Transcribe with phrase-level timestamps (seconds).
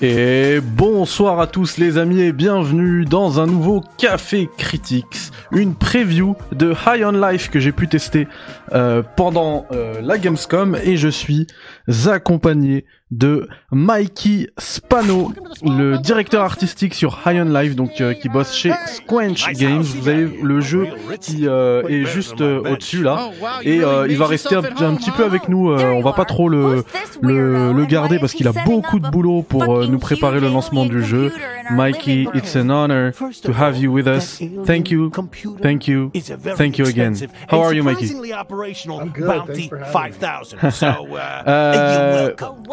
[0.00, 6.34] Et bonsoir à tous les amis et bienvenue dans un nouveau Café Critics, une preview
[6.50, 8.26] de High on Life que j'ai pu tester
[8.72, 11.46] euh, pendant euh, la Gamescom et je suis
[12.06, 15.32] accompagné de Mikey Spano,
[15.62, 19.82] le directeur artistique sur High on Life, donc euh, qui bosse chez Squench Games.
[19.82, 20.88] Vous avez le jeu
[21.20, 23.30] qui euh, est juste euh, au-dessus là,
[23.62, 23.76] et
[24.08, 25.70] il va rester un, petit peu avec nous.
[25.70, 26.84] on va pas trop le
[27.20, 31.02] le, le garder parce qu'il a beaucoup de boulot pour nous préparer le lancement du
[31.02, 31.30] jeu.
[31.70, 34.38] Mikey, it's an honor to have you with us.
[34.66, 35.10] Thank you,
[35.62, 36.10] thank you,
[36.56, 37.14] thank you again.
[37.48, 38.14] How are you, Mikey?
[38.34, 39.46] I'm good.
[39.46, 40.14] Thanks for having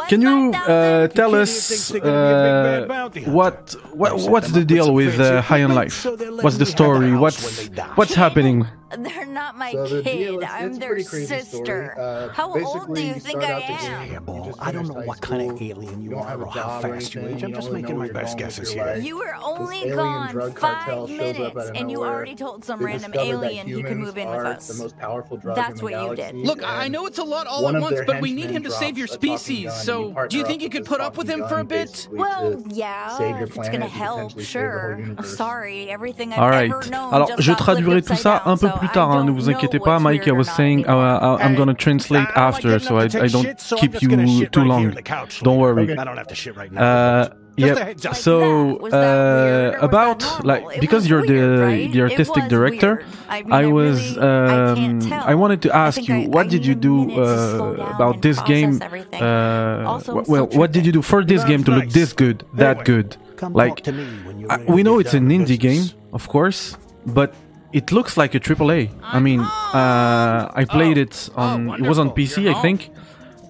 [0.10, 0.21] me.
[0.22, 5.74] can you uh, tell us uh, what, what what's the deal with uh, High on
[5.76, 6.06] Life?
[6.44, 7.14] What's the story?
[7.16, 8.66] What's what's happening?
[8.98, 10.18] They're not my So the kid.
[10.18, 11.44] deal is- I'm their pretty crazy story.
[11.44, 11.96] sister.
[11.98, 14.04] Uh, How old do you you think I am?
[14.04, 14.36] game, Yeah, ball.
[14.40, 17.16] you just I don't know what kind of alien you don't are or how fast
[17.16, 17.44] you anything, age.
[17.46, 18.98] I'm just making my best guesses here.
[18.98, 23.14] You were only gone five cartel shows up minutes, and you already told some random
[23.16, 24.68] alien he could move in with us.
[24.68, 26.36] The most powerful drug That's in the what you did.
[26.36, 28.98] Look, I know it's a lot all at once, but we need him to save
[28.98, 29.66] your drops a talking species.
[29.86, 32.08] gun, and So, do you think you could put up with him for a bit?
[32.12, 35.00] Well, yeah, it's gonna help, sure.
[35.24, 36.72] Sorry, everything I've Alright.
[36.72, 39.10] ever known Alors, just je got traduirai tout ça un peu plus tard.
[39.12, 40.28] I Hein, ne vous inquiétez pas, Mike.
[40.28, 40.92] I was saying uh.
[40.92, 44.64] I- I'm gonna translate after, so I, don't shit, so I'm keep you shit too
[44.64, 44.88] long.
[44.88, 45.92] on the couch Don't worry.
[45.98, 46.82] I don't have to shit right now.
[46.82, 47.88] Uh, Just a yep.
[47.88, 48.12] heads up.
[48.14, 48.82] Like So, that.
[48.82, 50.78] Was that weird or uh, was about that like normal?
[50.78, 51.92] It because was you're the weird, right?
[51.92, 53.06] the It artistic was director, weird.
[53.30, 55.24] I, mean, I I was really, I can't um, tell.
[55.32, 56.96] I wanted to I ask think you I- what I did you need a do
[57.06, 58.82] minute to slow uh, down about and this process game?
[58.82, 59.22] everything.
[59.22, 61.72] Uh, Also, I'm wh- still well, what did you do for this That's game to
[61.72, 61.94] look nice.
[61.94, 63.18] this good, that Anyway, good?
[63.36, 65.28] Come Like, talk to me when you're I- ready we to know get it's an
[65.28, 66.14] down to indie game, business.
[66.14, 67.34] of course, but
[67.74, 68.92] it looks like a AAA.
[69.04, 71.02] I mean, uh, I played Oh.
[71.06, 71.70] it on.
[71.70, 72.16] Oh, it was on wonderful.
[72.16, 72.90] PC, You're I think,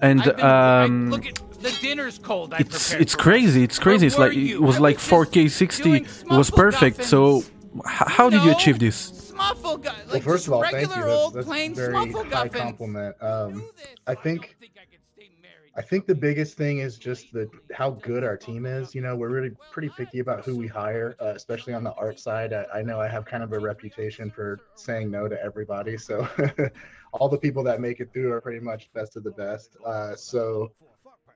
[0.00, 2.54] and I've been- I- um, look at the dinner's cold.
[2.54, 3.62] I it's prepared it's crazy.
[3.64, 4.06] It's crazy.
[4.06, 4.56] It's like you?
[4.56, 5.94] it was I like 4K 60.
[5.94, 7.04] It was perfect.
[7.04, 7.44] So, h-
[7.86, 9.28] how did you achieve this?
[9.32, 11.02] Smuffle gu- Well, like first of all, thank regular you.
[11.04, 13.16] That's, old that's plain very high compliment.
[13.22, 13.64] Um.
[14.06, 15.70] I think I could stay married.
[15.76, 18.94] I think the biggest thing is just the how good our team is.
[18.94, 22.20] You know, we're really pretty picky about who we hire, uh, especially on the art
[22.20, 22.52] side.
[22.52, 26.28] I, I know I have kind of a reputation for saying no to everybody, so
[27.12, 29.76] all the people that make it through are pretty much best of the best.
[29.86, 30.72] Uh, so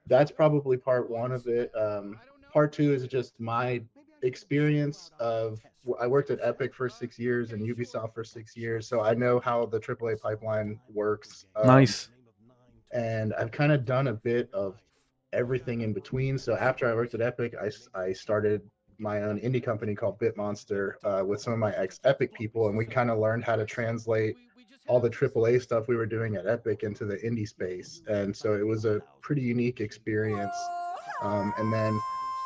[0.07, 1.71] that's probably part one of it.
[1.77, 2.19] Um,
[2.53, 3.83] part two is just my
[4.23, 5.61] experience of
[6.01, 9.39] I worked at Epic for six years and Ubisoft for six years, so I know
[9.39, 11.47] how the AAA pipeline works.
[11.55, 12.09] Um, Nice.
[12.93, 14.81] and I've kind of done a bit of
[15.33, 16.39] everything in between.
[16.39, 18.63] So after I worked at Epic, I, I started
[18.99, 22.77] my own indie company called Bitmonster uh, with some of my ex Epic people, and
[22.77, 24.37] we kind of learned how to translate
[24.89, 28.55] all the AAA stuff we were doing at Epic into the indie space, and so
[28.55, 30.57] it was a pretty unique experience.
[31.23, 31.99] Um, and then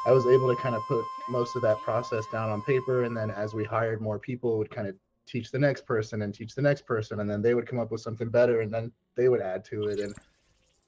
[0.07, 3.17] I was able to kind of put most of that process down on paper, and
[3.17, 4.95] then as we hired more people, would kind of
[5.27, 7.91] teach the next person and teach the next person, and then they would come up
[7.91, 10.15] with something better, and then they would add to it, and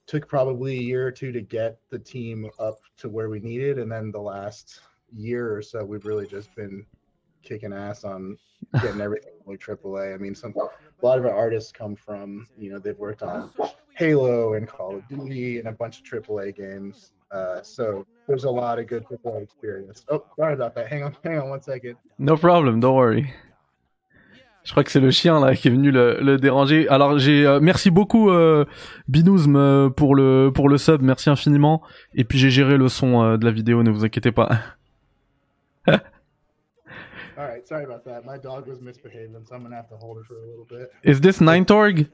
[0.07, 3.79] took probably a year or two to get the team up to where we needed,
[3.79, 4.81] and then the last
[5.15, 6.85] year or so, we've really just been
[7.43, 8.37] kicking ass on
[8.81, 10.15] getting everything like AAA.
[10.15, 13.51] I mean, some a lot of our artists come from you know they've worked on
[13.97, 17.13] Halo and Call of Duty and a bunch of AAA games.
[17.31, 20.05] Uh, so there's a lot of good AAA experience.
[20.09, 20.89] Oh, sorry about that.
[20.89, 21.97] Hang on, hang on one second.
[22.19, 23.33] No problem, don't worry.
[24.65, 26.89] Je crois que c'est le chien là qui est venu le, le déranger.
[26.89, 28.65] Alors j'ai euh, merci beaucoup euh,
[29.09, 31.83] Binouzm euh, pour le pour le sub, merci infiniment.
[32.15, 34.51] Et puis j'ai géré le son euh, de la vidéo, ne vous inquiétez pas.
[37.39, 38.25] All right, sorry about that.
[38.25, 40.93] My dog was misbehaving, so I'm gonna have to hold her for a little bit.
[41.03, 42.09] Is this Ninetorg?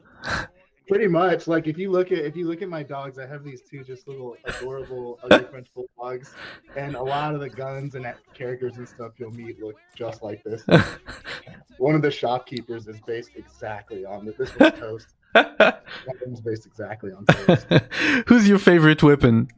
[0.88, 1.46] Pretty much.
[1.46, 3.84] Like if you look at if you look at my dogs, I have these two
[3.84, 6.34] just little adorable ugly French bulldogs,
[6.76, 10.42] and a lot of the guns and characters and stuff you'll meet look just like
[10.44, 10.64] this.
[11.78, 14.36] One of the shopkeepers is based exactly on this.
[14.36, 15.08] This was toast.
[15.34, 15.82] That
[16.24, 17.66] one's based exactly on toast.
[18.28, 19.48] Who's your favorite weapon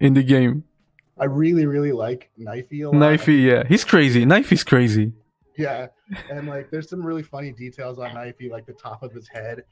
[0.00, 0.64] in the game?
[1.18, 2.94] I really, really like Knifey a lot.
[2.94, 3.64] Knifey, yeah.
[3.66, 4.24] He's crazy.
[4.24, 5.12] Knifey's crazy.
[5.56, 5.86] Yeah,
[6.30, 9.62] and like there's some really funny details on Knifey, like the top of his head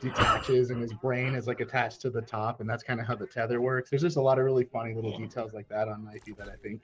[0.00, 3.14] detaches and his brain is like attached to the top, and that's kind of how
[3.14, 3.90] the tether works.
[3.90, 6.56] There's just a lot of really funny little details like that on Knifey that I
[6.62, 6.80] think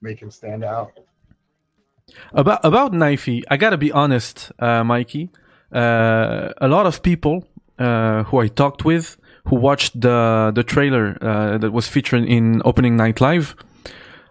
[0.00, 0.92] make him stand out.
[2.32, 5.30] About about Knifey, I gotta be honest, uh, Mikey.
[5.72, 7.44] Uh, a lot of people
[7.78, 9.16] uh, who I talked with
[9.48, 13.54] who watched the the trailer uh, that was featured in opening night live,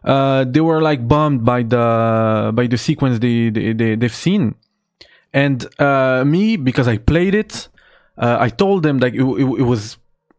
[0.04, 4.56] uh, they were like bummed by the by the sequence they they, they they've seen,
[5.34, 7.68] and uh, me because I played it,
[8.18, 9.98] uh, I told them that it, it, it was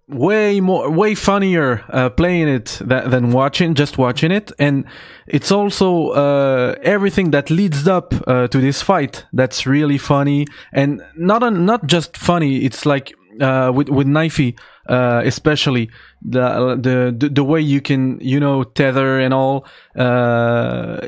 [0.08, 4.52] way more, way funnier uh, playing it tha- than watching, just watching it.
[4.58, 4.84] And
[5.26, 11.02] it's also uh, everything that leads up uh, to this fight that's really funny, and
[11.16, 12.64] not not just funny.
[12.64, 15.90] It's like uh, with with Knifey, uh, especially
[16.22, 16.76] the,
[17.18, 19.66] the the way you can you know tether and all.
[19.96, 21.00] Uh,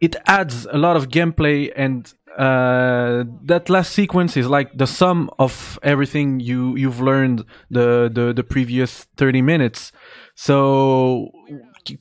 [0.00, 5.30] it adds a lot of gameplay and uh, that last sequence is like the sum
[5.38, 9.90] of everything you you've learned the the, the previous 30 minutes
[10.34, 11.30] so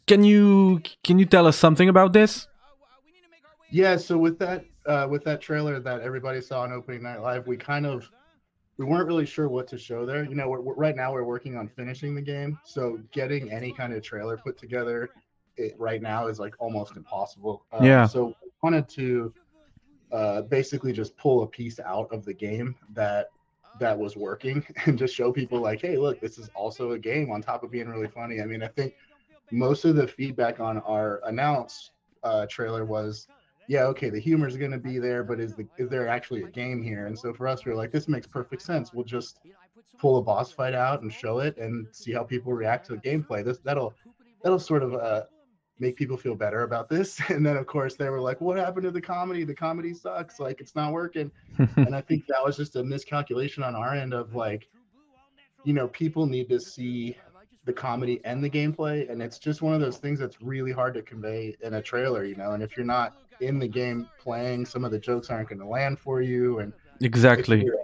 [0.08, 2.48] can you can you tell us something about this
[3.72, 7.48] Yeah, so with that uh, with that trailer that everybody saw on opening night live,
[7.48, 8.10] we kind of
[8.78, 10.24] we weren't really sure what to show there.
[10.26, 13.72] You know, we're, we're- right now we're working on finishing the game, so getting any
[13.72, 15.10] kind of trailer put together
[15.58, 17.64] it, right now is like almost impossible.
[17.72, 18.06] Uh, Yeah.
[18.06, 19.34] So we wanted to
[20.12, 23.28] uh, basically just pull a piece out of the game that
[23.80, 27.32] that was working and just show people like, hey, look, this is also a game
[27.32, 28.42] on top of being really funny.
[28.42, 28.94] I mean, I think
[29.52, 31.92] most of the feedback on our announce
[32.24, 33.28] uh, trailer was
[33.68, 36.44] yeah, okay, the humor is going to be there, but is the is there actually
[36.44, 37.08] a game here?
[37.08, 38.94] And so for us, we are like, this makes perfect sense.
[38.94, 39.40] We'll just
[39.98, 43.00] pull a boss fight out and show it and see how people react to the
[43.00, 43.44] gameplay.
[43.44, 43.94] This that'll
[44.44, 45.24] that'll sort of uh,
[45.80, 47.20] make people feel better about this.
[47.30, 49.44] And then of course they were like, what happened to the comedy?
[49.44, 50.40] The comedy sucks.
[50.40, 51.32] Like it's not working.
[51.76, 54.68] and I think that was just a miscalculation on our end of like,
[55.64, 57.18] you know, people need to see
[57.66, 60.94] the comedy and the gameplay, and it's just one of those things that's really hard
[60.94, 62.52] to convey in a trailer, you know.
[62.52, 65.68] And if you're not in the game playing, some of the jokes aren't going to
[65.68, 67.78] land for you, and if exactly you're,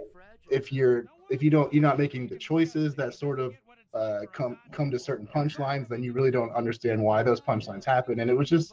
[0.50, 3.54] if you're if you don't you're not making the choices that sort of
[3.94, 8.20] uh, come come to certain punchlines, then you really don't understand why those punchlines happen.
[8.20, 8.72] And it was just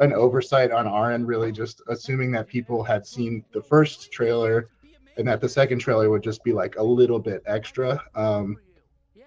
[0.00, 4.68] an oversight on our end, really just assuming that people had seen the first trailer
[5.16, 8.02] and that the second trailer would just be like a little bit extra.
[8.14, 8.56] Um,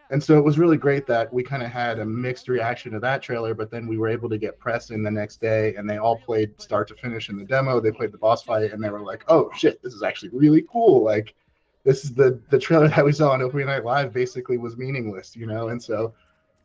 [0.09, 2.99] and so it was really great that we kind of had a mixed reaction to
[2.99, 5.89] that trailer, but then we were able to get press in the next day and
[5.89, 7.81] they all played start to finish in the demo.
[7.81, 10.63] They played the boss fight and they were like, oh shit, this is actually really
[10.71, 11.03] cool.
[11.03, 11.35] Like,
[11.83, 15.35] this is the the trailer that we saw on Opening Night Live basically was meaningless,
[15.35, 16.13] you know, and so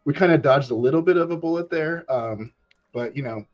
[0.04, 2.04] we kind of dodged a little bit of a bullet there.
[2.10, 2.52] Um,
[2.92, 3.44] but you know,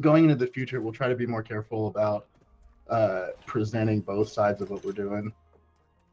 [0.00, 2.26] going into the future, we'll try to be more careful about
[2.88, 5.32] uh, presenting both sides of what we're doing.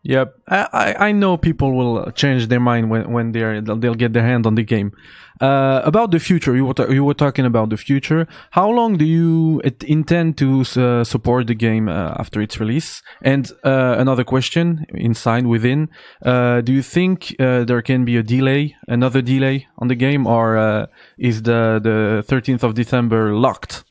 [0.03, 4.23] Yep, I, I know people will change their mind when when they're they'll, get their
[4.23, 4.93] hand on the game.
[5.41, 8.25] Uh, about the future, you were you were talking about the future.
[8.51, 13.01] How long do you intend to uh, support the game uh, after its release?
[13.21, 15.89] And uh, another question inside within,
[16.23, 20.25] uh, do you think uh, there can be a delay, another delay on the game,
[20.25, 20.87] or
[21.17, 23.83] is the the 13th of December locked?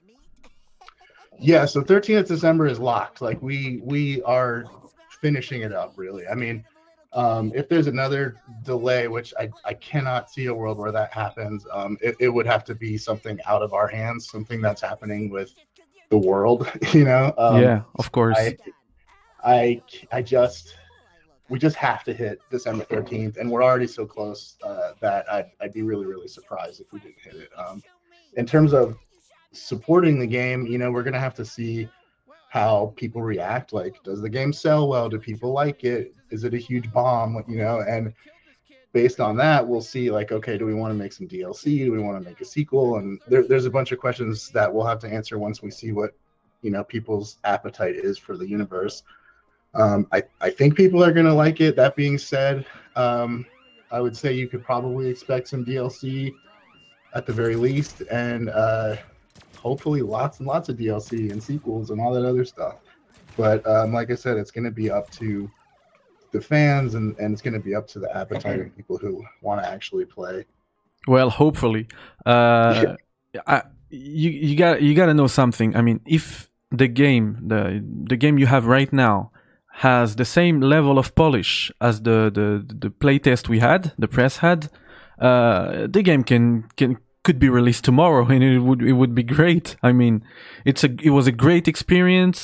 [1.38, 3.20] Yeah, so 13th of December is locked.
[3.20, 4.64] Like we we are
[5.20, 6.26] finishing it up really.
[6.26, 6.64] I mean,
[7.12, 11.66] um, if there's another delay, which I, I cannot see a world where that happens,
[11.72, 15.30] um, it, it would have to be something out of our hands, something that's happening
[15.30, 15.54] with
[16.10, 17.32] the world, you know?
[17.38, 18.36] Um, yeah, of course.
[18.38, 18.56] I,
[19.42, 19.82] I,
[20.12, 20.76] I just,
[21.48, 25.50] we just have to hit December 13th, and we're already so close uh, that I'd,
[25.62, 27.50] I'd be really, really surprised if we didn't hit it.
[27.56, 27.82] Um,
[28.36, 28.98] in terms of
[29.52, 31.88] supporting the game, you know, we're gonna have to see
[32.48, 33.72] how people react.
[33.72, 35.08] Like, does the game sell well?
[35.08, 36.14] Do people like it?
[36.30, 37.44] Is it a huge bomb?
[37.46, 38.12] You know, and
[38.92, 40.10] based on that, we'll see.
[40.10, 41.78] Like, okay, do we want to make some DLC?
[41.84, 42.96] Do we want to make a sequel?
[42.96, 45.92] And there, there's a bunch of questions that we'll have to answer once we see
[45.92, 46.14] what
[46.62, 49.02] you know people's appetite is for the universe.
[49.74, 51.76] Um, I I think people are gonna like it.
[51.76, 52.64] That being said,
[52.96, 53.44] um,
[53.90, 56.34] I would say you could probably expect some DLC
[57.14, 58.96] at the very least, and uh,
[59.58, 62.76] hopefully lots and lots of DLC and sequels and all that other stuff.
[63.36, 65.50] But um, like I said, it's going to be up to
[66.32, 69.24] the fans and, and it's going to be up to the appetite of people who
[69.42, 70.44] want to actually play.
[71.06, 71.88] Well, hopefully.
[72.26, 72.96] Uh,
[73.46, 75.74] I, you you got you got to know something.
[75.76, 79.30] I mean, if the game the the game you have right now
[79.72, 84.38] has the same level of polish as the the the playtest we had, the press
[84.38, 84.68] had,
[85.20, 86.98] uh, the game can can
[87.28, 89.66] could be released tomorrow and it would it would be great.
[89.88, 90.14] I mean,
[90.70, 92.38] it's a it was a great experience.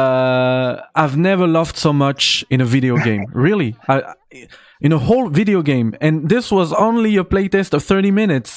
[0.00, 0.70] Uh,
[1.02, 3.24] I've never laughed so much in a video game.
[3.48, 3.96] really, I,
[4.86, 8.50] in a whole video game, and this was only a playtest of thirty minutes.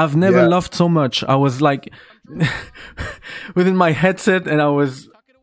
[0.00, 0.54] I've never Yeah.
[0.54, 1.16] laughed so much.
[1.34, 1.82] I was like
[3.58, 4.92] within my headset, and I was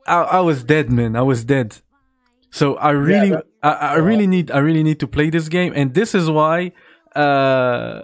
[0.08, 1.16] I, I was dead, man.
[1.16, 1.70] I was dead.
[2.52, 5.72] So I really, that- I, I really need, I really need to play this game,
[5.76, 6.58] and this is why
[7.16, 8.02] uh,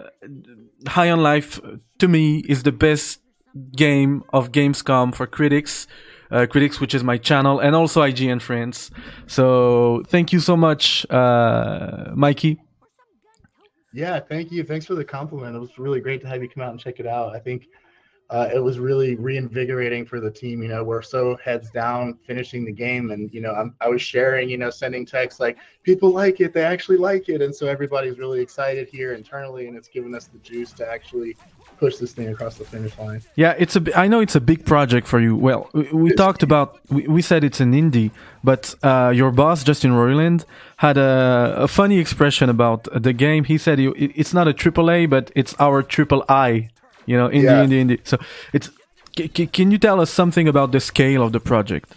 [0.88, 1.59] High on Life
[2.00, 3.19] to me is the best
[3.75, 5.88] game of Gamescom for critics.
[6.31, 8.89] Uh, critics, which is my channel, and also IGN friends.
[9.27, 12.61] So thank you so much, uh, Mikey.
[13.93, 14.63] Yeah, thank you.
[14.63, 15.57] Thanks for the compliment.
[15.57, 17.35] It was really great to have you come out and check it out.
[17.35, 17.67] I think
[18.31, 20.63] uh, it was really reinvigorating for the team.
[20.63, 24.01] You know, we're so heads down finishing the game, and you know, I'm, I was
[24.01, 27.67] sharing, you know, sending texts like people like it, they actually like it, and so
[27.67, 31.35] everybody's really excited here internally, and it's given us the juice to actually
[31.77, 33.21] push this thing across the finish line.
[33.35, 34.00] Yeah, it's a.
[34.00, 35.35] I know it's a big project for you.
[35.35, 36.79] Well, we, we talked about.
[36.89, 38.11] We, we said it's an indie,
[38.45, 40.45] but uh, your boss Justin Roiland
[40.77, 43.43] had a, a funny expression about the game.
[43.43, 46.69] He said it, it's not a triple A, but it's our triple I.
[47.12, 47.65] You know, indie, Yeah.
[47.65, 48.00] indie, indie.
[48.12, 48.18] So
[48.53, 48.68] it's.
[49.18, 51.88] c- can you tell us something about the scale of the project?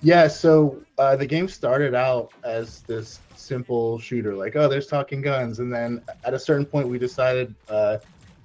[0.00, 5.22] Yeah, so uh, the game started out as this simple shooter, like, oh, there's talking
[5.22, 5.58] guns.
[5.58, 7.96] And then at a certain point, we decided uh,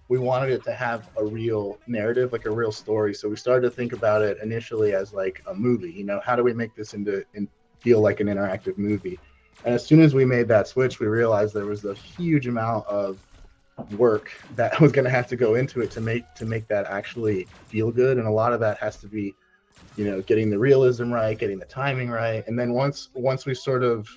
[0.08, 3.14] we wanted it to have a real narrative, like a real story.
[3.14, 5.92] So we started to think about it initially as like a movie.
[5.92, 7.48] You know, how do we make this into and
[7.82, 9.20] feel like an interactive movie?
[9.66, 12.88] And as soon as we made that switch, we realized there was a huge amount
[12.88, 13.20] of
[13.92, 16.86] work that was going to have to go into it to make to make that
[16.88, 18.18] actually feel good.
[18.18, 19.36] And a lot of that has to be
[19.96, 22.46] you know getting the realism right getting the timing right.
[22.48, 24.08] And then once once we sort of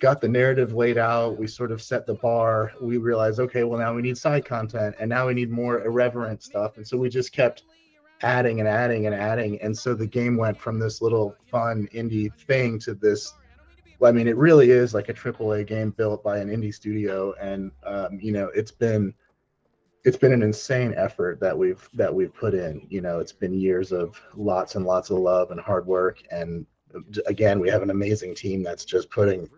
[0.00, 3.78] got the narrative laid out we sort of set the bar we realized okay well
[3.78, 6.76] now we need side content and now we need more irreverent stuff.
[6.76, 7.64] And so we just kept
[8.22, 9.60] adding and adding and adding.
[9.62, 13.32] And so the game went from this little fun indie thing to this
[14.02, 17.70] I mean, it really is like a AAA game built by an indie studio, and
[17.84, 19.14] um, you know, it's been
[20.04, 22.86] it's been an insane effort that we've that we've put in.
[22.88, 26.66] You know, it's been years of lots and lots of love and hard work, and
[27.26, 29.48] again, we have an amazing team that's just putting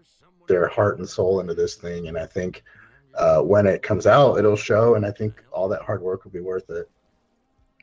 [0.49, 2.09] their heart and soul into this thing.
[2.09, 2.63] And I think
[3.15, 6.31] uh, when it comes out, it'll show, and I think all that hard work will
[6.31, 6.91] be worth it.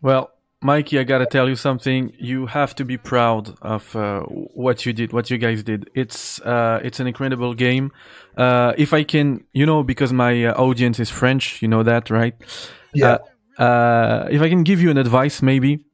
[0.02, 2.12] Well, Mikey, I gotta tell you something.
[2.20, 5.90] You have to be proud of uh, what you did, what you guys did.
[5.96, 7.92] It's uh, it's an incredible game.
[8.36, 12.10] Uh, if I can, you know, because my uh, audience is French, you know that,
[12.10, 12.36] right?
[12.94, 13.20] Yeah.
[13.58, 15.86] Uh, uh, if I can give you an advice, maybe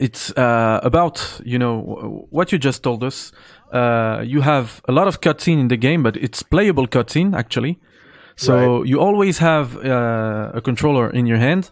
[0.00, 3.32] it's uh, about you know what you just told us.
[3.70, 7.78] Uh, you have a lot of cutscene in the game, but it's playable cutscene actually.
[8.36, 11.70] So you always have uh, a controller in your hand,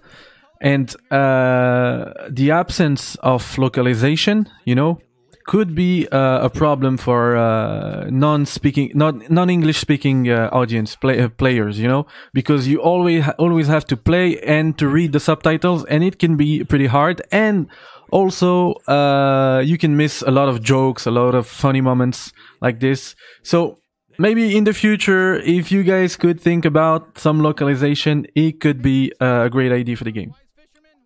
[0.62, 5.00] and uh, the absence of localization, you know,
[5.44, 11.28] could be uh, a problem for uh, non-speaking, not non-English speaking uh, audience play, uh,
[11.28, 15.84] players, you know, because you always always have to play and to read the subtitles,
[15.86, 17.20] and it can be pretty hard.
[17.32, 17.66] And
[18.12, 22.78] also, uh, you can miss a lot of jokes, a lot of funny moments like
[22.78, 23.16] this.
[23.42, 23.80] So
[24.16, 29.12] maybe in the future, if you guys could think about some localization, it could be
[29.18, 30.34] a great idea for the game.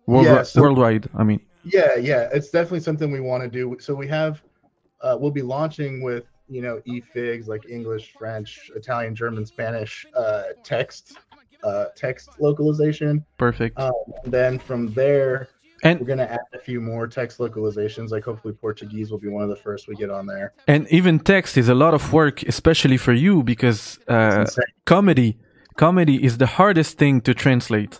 [0.07, 1.41] World- Yeah, so- worldwide, I mean.
[1.63, 3.75] Yeah, yeah, it's definitely something we want to do.
[3.79, 4.41] So we have,
[5.01, 10.43] uh, we'll be launching with you know efigs like English, French, Italian, German, Spanish uh,
[10.63, 11.17] text,
[11.63, 13.25] uh, text localization.
[13.37, 13.77] Perfect.
[13.77, 13.91] Um,
[14.23, 15.49] and then from there,
[15.83, 18.11] And- we're gonna add a few more text localizations.
[18.11, 20.53] Like hopefully Portuguese will be one of the first we get on there.
[20.67, 24.45] And even text is a lot of work, especially for you, because uh,
[24.85, 25.37] comedy,
[25.75, 27.99] comedy is the hardest thing to translate.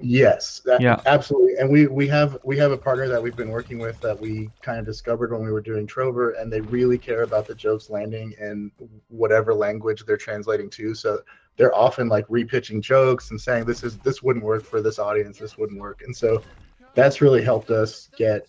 [0.00, 1.00] Yes, that, Yeah.
[1.06, 1.54] absolutely.
[1.56, 4.50] And we we have we have a partner that we've been working with that we
[4.60, 7.90] kind of discovered when we were doing Trover, and they really care about the jokes
[7.90, 8.72] landing in
[9.08, 10.94] whatever language they're translating to.
[10.94, 11.20] So
[11.56, 15.38] they're often like repitching jokes and saying this is this wouldn't work for this audience,
[15.38, 16.42] this wouldn't work, and so
[16.94, 18.48] that's really helped us get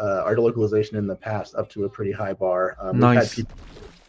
[0.00, 2.76] uh, our localization in the past up to a pretty high bar.
[2.80, 3.34] Um, We've had Nice.
[3.36, 3.56] people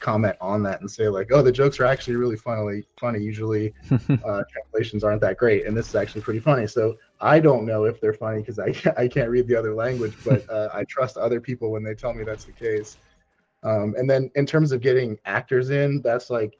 [0.05, 2.83] comment on that and say like, "Oh, the jokes are actually really funny.
[2.99, 3.19] Funny.
[3.19, 7.65] Usually, uh, translations aren't that great, and this is actually pretty funny." So I don't
[7.65, 10.69] know if they're funny because I can't, I can't read the other language, but uh,
[10.73, 12.97] I trust other people when they tell me that's the case.
[13.63, 16.55] Um, and then in terms of getting actors in, that's like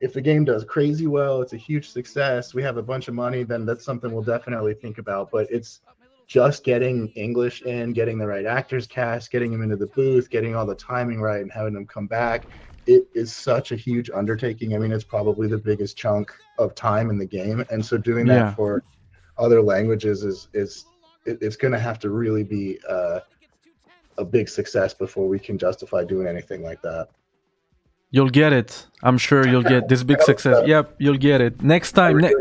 [0.00, 2.52] if the game does crazy well, it's a huge success.
[2.52, 5.30] We have a bunch of money, then that's something we'll definitely think about.
[5.30, 5.80] But it's
[6.26, 10.54] just getting English in, getting the right actors cast, getting them into the booth, getting
[10.54, 12.48] all the timing right, and having them come back.
[12.88, 14.74] It is such a huge undertaking.
[14.74, 18.24] I mean, it's probably the biggest chunk of time in the game, and so doing
[18.26, 18.54] that Yeah.
[18.54, 18.82] for
[19.36, 20.86] other languages is is
[21.26, 23.20] it, it's going to have to really be uh,
[24.16, 27.08] a big success before we can justify doing anything like that.
[28.10, 28.86] You'll get it.
[29.02, 30.66] I'm sure you'll get this big success.
[30.66, 31.62] Yep, you'll get it.
[31.62, 32.32] Next time, ne-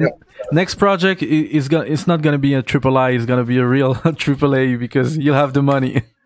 [0.54, 1.86] next project is gonna.
[1.94, 3.10] It's not gonna be a triple I.
[3.12, 6.04] It's gonna be a real triple A because you'll have the money.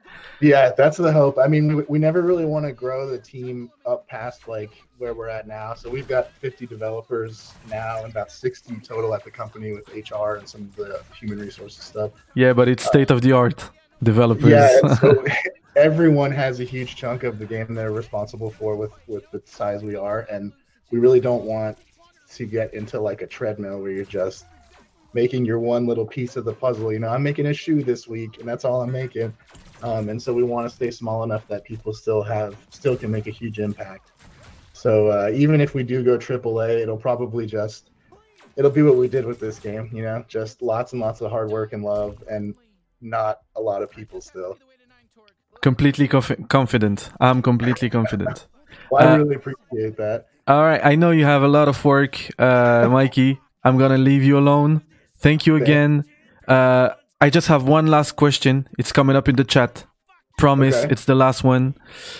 [0.42, 1.38] Yeah, that's the hope.
[1.38, 5.14] I mean, we, we never really want to grow the team up past like where
[5.14, 5.74] we're at now.
[5.74, 10.36] So we've got 50 developers now and about 60 total at the company with HR
[10.36, 12.12] and some of the human resources stuff.
[12.34, 13.70] Yeah, but it's uh, state of the art
[14.02, 14.50] developers.
[14.50, 15.24] Yeah, so
[15.76, 19.84] everyone has a huge chunk of the game they're responsible for with with the size
[19.84, 20.52] we are, and
[20.92, 21.78] we really don't want
[22.34, 24.46] to get into like a treadmill where you're just
[25.14, 26.92] making your one little piece of the puzzle.
[26.92, 29.34] You know, I'm making a shoe this week, and that's all I'm making.
[29.84, 33.12] Um, and so we want to stay small enough that people still have still can
[33.12, 34.12] make a huge impact.
[34.74, 37.92] So uh, even if we do go AAA, it'll probably just
[38.56, 39.90] it'll be what we did with this game.
[39.94, 42.56] You know, just lots and lots of hard work and love, and
[43.02, 44.58] not a lot of people still.
[45.62, 47.12] Completely confi- confident.
[47.20, 48.48] I'm completely confident.
[48.90, 50.28] Well, I Uh, really appreciate that.
[50.48, 53.40] All right, I know you have a lot of work, uh, Mikey.
[53.64, 54.82] I'm gonna leave you alone.
[55.18, 56.06] Thank you again.
[56.48, 56.90] Uh,
[57.22, 58.68] I just have one last question.
[58.80, 59.86] It's coming up in the chat.
[60.38, 60.92] Promise, Okay.
[60.92, 61.75] it's the last one.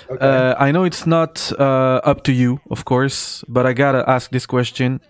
[0.10, 0.24] Okay.
[0.24, 4.30] Uh, I know it's not uh, up to you, of course, but I gotta ask
[4.30, 5.02] this question.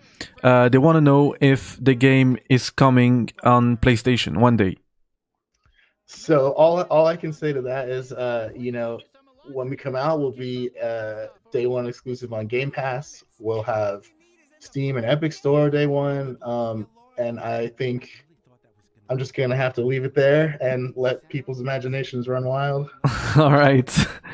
[0.44, 4.78] Uh, they want to know if the game is coming on PlayStation one day.
[6.06, 9.00] So all all I can say to that is, uh, you know,
[9.52, 13.26] when we come out, we'll be uh, day one exclusive on Game Pass.
[13.40, 14.06] We'll have
[14.60, 18.26] Steam and Epic Store day one, um, and I think
[19.10, 22.90] I'm just gonna have to leave it there and let people's imaginations run wild.
[23.36, 23.90] All right,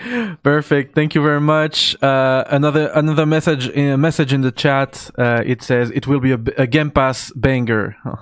[0.43, 0.93] perfect.
[0.93, 2.01] Thank you very much.
[2.03, 5.09] Uh, another another message a message in the chat.
[5.17, 7.95] Uh, it says it will be a, a Game Pass banger.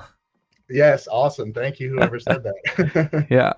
[0.67, 1.53] Yes, awesome.
[1.53, 3.27] Thank you, whoever said that.
[3.29, 3.53] yeah.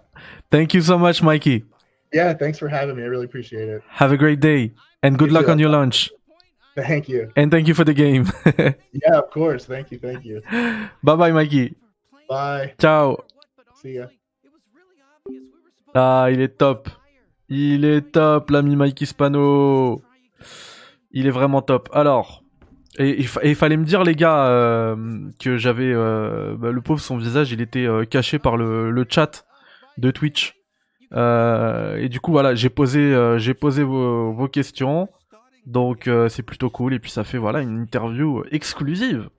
[0.52, 1.64] Thank you so much, Mikey.
[2.12, 3.04] yeah, thanks for having me.
[3.04, 3.82] I really appreciate it.
[3.88, 5.52] Have a great day and good You luck too.
[5.52, 6.10] on your launch.
[6.76, 7.32] Thank you.
[7.38, 8.30] And thank you for the game.
[8.92, 9.64] Yeah, of course.
[9.64, 10.00] Thank you.
[10.00, 10.42] Thank you.
[11.02, 11.76] bye bye, Mikey.
[12.30, 12.76] Bye.
[12.80, 13.18] Ciao.
[13.82, 14.10] See ya.
[15.94, 16.90] Ah, il est top.
[17.50, 20.02] Il est top, l'ami Mikey Spano.
[21.12, 21.90] Il est vraiment top.
[21.94, 22.44] Alors,
[23.00, 24.96] et il fallait me dire, les gars, euh,
[25.40, 25.94] que j'avais...
[25.94, 29.46] euh, bah, le pauvre, son visage, il était euh, caché par le, le chat
[29.98, 30.56] de Twitch.
[31.14, 35.08] Et du coup, voilà, j'ai posé, j'ai posé vos, vos questions.
[35.66, 36.94] Donc, c'est plutôt cool.
[36.94, 39.30] Et puis, ça fait, voilà, une interview exclusive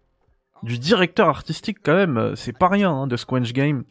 [0.63, 2.35] du directeur artistique, quand même.
[2.37, 3.85] C'est pas rien, hein, de Squench Game.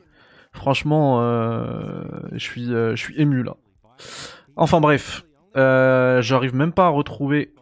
[0.54, 3.56] Franchement, euh, je suis, euh, je suis ému là.
[4.56, 5.24] Enfin bref,
[5.56, 7.53] euh, j'arrive même pas à retrouver.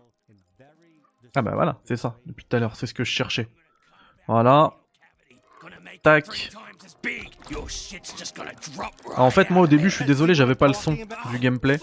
[1.36, 2.16] Ah bah voilà, c'est ça.
[2.26, 3.50] Depuis tout à l'heure, c'est ce que je cherchais.
[4.28, 4.74] Voilà.
[6.04, 6.52] Tac.
[9.18, 10.94] En fait, moi au début, je suis désolé, j'avais pas le son
[11.32, 11.78] du gameplay.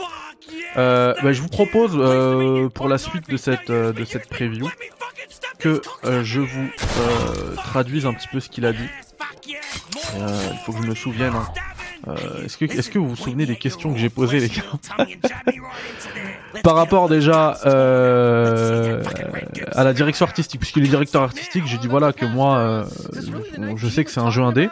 [0.76, 4.68] Euh, bah, je vous propose euh, pour la suite de cette euh, de cette preview
[5.62, 8.88] que euh, je vous euh, traduise un petit peu ce qu'il a dit.
[10.16, 11.32] Euh, il faut que je me souvienne.
[11.34, 11.46] hein.
[12.44, 14.64] Est-ce que est-ce que vous vous souvenez des questions que j'ai posées, les gars
[16.64, 19.02] Par rapport déjà euh,
[19.72, 22.84] à la direction artistique, puisqu'il est directeur artistique, j'ai dit voilà que moi, euh,
[23.76, 24.68] je, sais que c'est un jeu indé,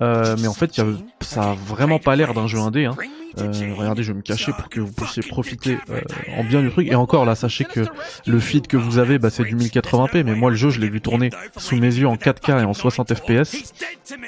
[0.00, 2.86] mais en fait, il y a- ça a vraiment pas l'air d'un jeu indé.
[2.86, 2.96] Hein.
[3.40, 6.00] Euh, regardez, je vais me cacher pour que vous puissiez profiter euh,
[6.36, 6.88] en bien du truc.
[6.88, 7.80] Et encore là, sachez que
[8.26, 10.88] le feed que vous avez, bah, c'est du 1080p, mais moi le jeu, je l'ai
[10.88, 13.72] vu tourner sous mes yeux en 4K et en 60 FPS.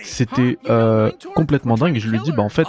[0.02, 1.96] C'était euh, complètement dingue.
[1.96, 2.66] Et je lui ai dit, bah en fait,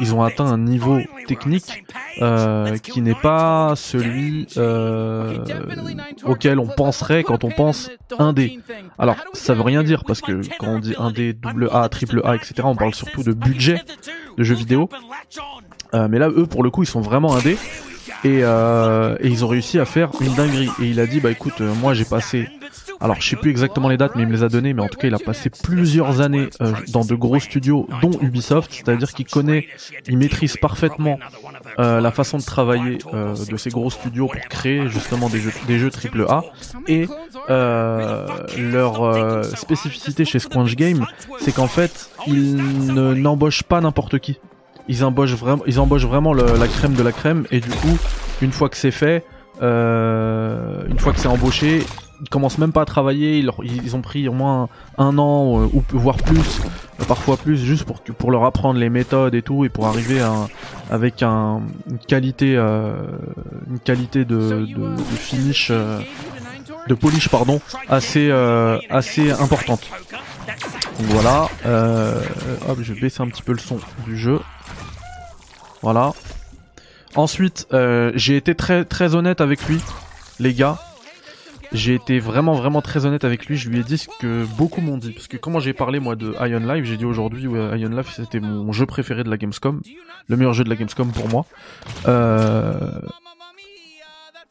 [0.00, 1.84] ils ont atteint un niveau technique
[2.20, 5.38] euh, qui n'est pas celui euh,
[6.24, 8.60] auquel on penserait quand on pense indé.
[8.98, 12.34] Alors, ça veut rien dire parce que quand on dit indé, double A, triple A,
[12.34, 13.82] etc., on parle surtout de budget
[14.36, 14.88] de jeux vidéo.
[15.94, 17.56] Euh, mais là, eux, pour le coup, ils sont vraiment indés
[18.24, 20.70] et, euh, et ils ont réussi à faire une dinguerie.
[20.80, 22.48] Et il a dit, bah écoute, euh, moi j'ai passé,
[23.00, 24.88] alors je sais plus exactement les dates, mais il me les a données, mais en
[24.88, 29.12] tout cas, il a passé plusieurs années euh, dans de gros studios, dont Ubisoft, c'est-à-dire
[29.12, 29.66] qu'il connaît,
[30.08, 31.18] il maîtrise parfaitement
[31.78, 35.90] la façon de travailler de ces gros studios pour créer justement des jeux, des jeux
[35.90, 36.42] triple A.
[36.88, 37.06] Et
[38.58, 41.06] leur spécificité chez Squanch Game,
[41.40, 44.38] c'est qu'en fait, ils ne n'embauchent pas n'importe qui.
[44.88, 47.44] Ils embauchent vraiment, ils embauchent vraiment le- la crème de la crème.
[47.50, 47.98] Et du coup,
[48.42, 49.24] une fois que c'est fait,
[49.62, 51.82] euh, une fois que c'est embauché,
[52.22, 53.38] ils commencent même pas à travailler.
[53.38, 53.50] Ils,
[53.84, 56.60] ils ont pris au moins un an euh, ou voire plus,
[57.00, 60.20] euh, parfois plus, juste pour pour leur apprendre les méthodes et tout et pour arriver
[60.20, 60.32] à
[60.90, 62.94] avec un, une qualité, euh,
[63.68, 66.00] une qualité de, de, de finish, euh,
[66.88, 69.90] de polish pardon, assez euh, assez importante.
[71.00, 72.22] Donc voilà, euh,
[72.68, 74.38] hop, je vais baisser un petit peu le son du jeu.
[75.82, 76.12] Voilà.
[77.14, 79.80] Ensuite, euh, j'ai été très honnête avec lui,
[80.38, 80.78] les gars.
[81.72, 83.56] J'ai été vraiment vraiment très honnête avec lui.
[83.56, 86.14] Je lui ai dit ce que beaucoup m'ont dit, parce que comment j'ai parlé moi
[86.14, 89.36] de Ion Live, j'ai dit aujourd'hui ouais, Ion Live c'était mon jeu préféré de la
[89.36, 89.80] Gamescom,
[90.28, 91.44] le meilleur jeu de la Gamescom pour moi.
[92.06, 92.74] Euh,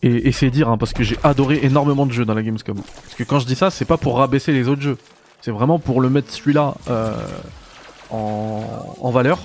[0.02, 2.76] et, c'est dire, hein, parce que j'ai adoré énormément de jeux dans la Gamescom.
[2.76, 4.98] Parce que quand je dis ça, c'est pas pour rabaisser les autres jeux.
[5.42, 7.16] C'est vraiment pour le mettre celui-là euh,
[8.12, 9.40] en valeur.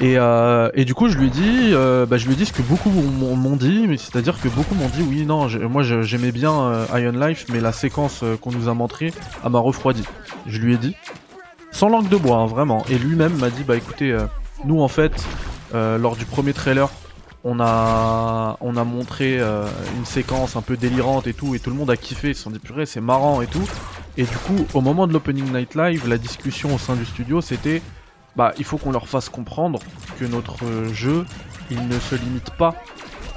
[0.00, 2.62] Et, euh, et du coup, je lui dit, euh, bah, je lui dit ce que
[2.62, 7.18] beaucoup m'ont dit, c'est-à-dire que beaucoup m'ont dit, oui, non, moi j'aimais bien euh, Iron
[7.18, 9.12] Life, mais la séquence euh, qu'on nous a montrée,
[9.44, 10.04] elle m'a refroidi.
[10.46, 10.96] Je lui ai dit,
[11.70, 12.82] sans langue de bois, hein, vraiment.
[12.88, 14.24] Et lui-même m'a dit, bah écoutez, euh,
[14.64, 15.12] nous en fait,
[15.74, 16.88] lors du premier trailer,
[17.44, 21.76] on a, on a montré une séquence un peu délirante et tout, et tout le
[21.76, 23.68] monde a kiffé, ils se sont dit, purée, c'est marrant et tout.
[24.16, 27.40] Et du coup, au moment de l'opening night live, la discussion au sein du studio,
[27.40, 27.82] c'était
[28.36, 29.80] bah, il faut qu'on leur fasse comprendre
[30.18, 31.24] que notre jeu,
[31.70, 32.74] il ne se limite pas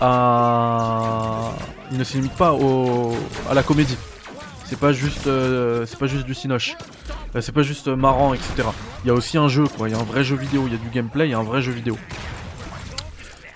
[0.02, 1.52] à,
[1.92, 3.14] il ne se limite pas au,
[3.50, 3.98] à la comédie.
[4.66, 6.76] C'est pas juste, euh, c'est pas juste du cinoche.
[7.36, 8.68] Euh, C'est pas juste marrant, etc.
[9.04, 9.90] Il y a aussi un jeu, quoi.
[9.90, 10.64] Il y a un vrai jeu vidéo.
[10.68, 11.98] Il y a du gameplay, il y a un vrai jeu vidéo.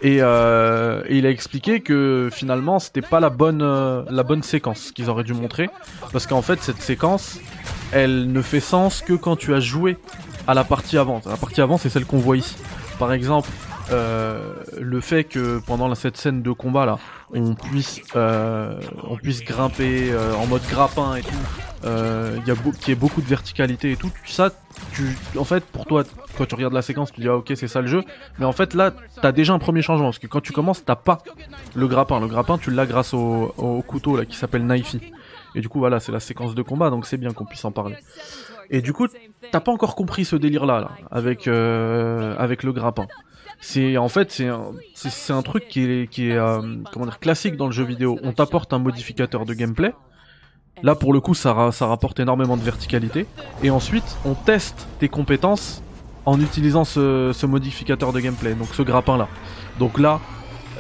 [0.02, 5.10] Et, euh, il a expliqué que finalement c'était pas la bonne la bonne séquence qu'ils
[5.10, 5.72] auraient dû montrer
[6.14, 7.40] parce qu'en fait cette séquence
[7.92, 9.98] elle ne fait sens que quand tu as joué
[10.48, 11.22] à la partie avant.
[11.26, 12.56] La partie avant c'est celle qu'on voit ici.
[13.00, 13.50] Par exemple
[13.92, 17.00] euh, le fait que pendant cette scène de combat là
[17.34, 18.80] on puisse euh,
[19.10, 21.30] on puisse grimper euh, en mode grappin et tout
[21.86, 24.50] euh, il y a beaucoup de verticalité et tout ça
[24.92, 26.04] tu en fait pour toi
[26.38, 28.04] quand tu regardes la séquence tu dis ah ok c'est ça le jeu
[28.40, 30.96] mais en fait là t'as déjà un premier changement parce que quand tu commences t'as
[30.96, 31.20] pas
[31.74, 35.00] le grappin le grappin tu l'as grâce au, au couteau là qui s'appelle Knifey
[35.56, 37.72] et du coup voilà c'est la séquence de combat donc c'est bien qu'on puisse en
[37.72, 37.96] parler
[38.70, 39.08] et du coup
[39.52, 43.08] t'as pas encore compris ce délire là, là avec euh, avec le grappin
[43.60, 44.74] c'est en fait c'est un,
[45.30, 48.34] un truc qui est qui est euh, comment dire classique dans le jeu vidéo on
[48.34, 49.94] t'apporte un modificateur de gameplay
[50.84, 53.26] Là, pour le coup, ça, ça rapporte énormément de verticalité.
[53.64, 55.82] Et ensuite, on teste tes compétences
[56.26, 59.28] en utilisant ce, ce modificateur de gameplay, donc ce grappin-là.
[59.80, 60.20] Donc là,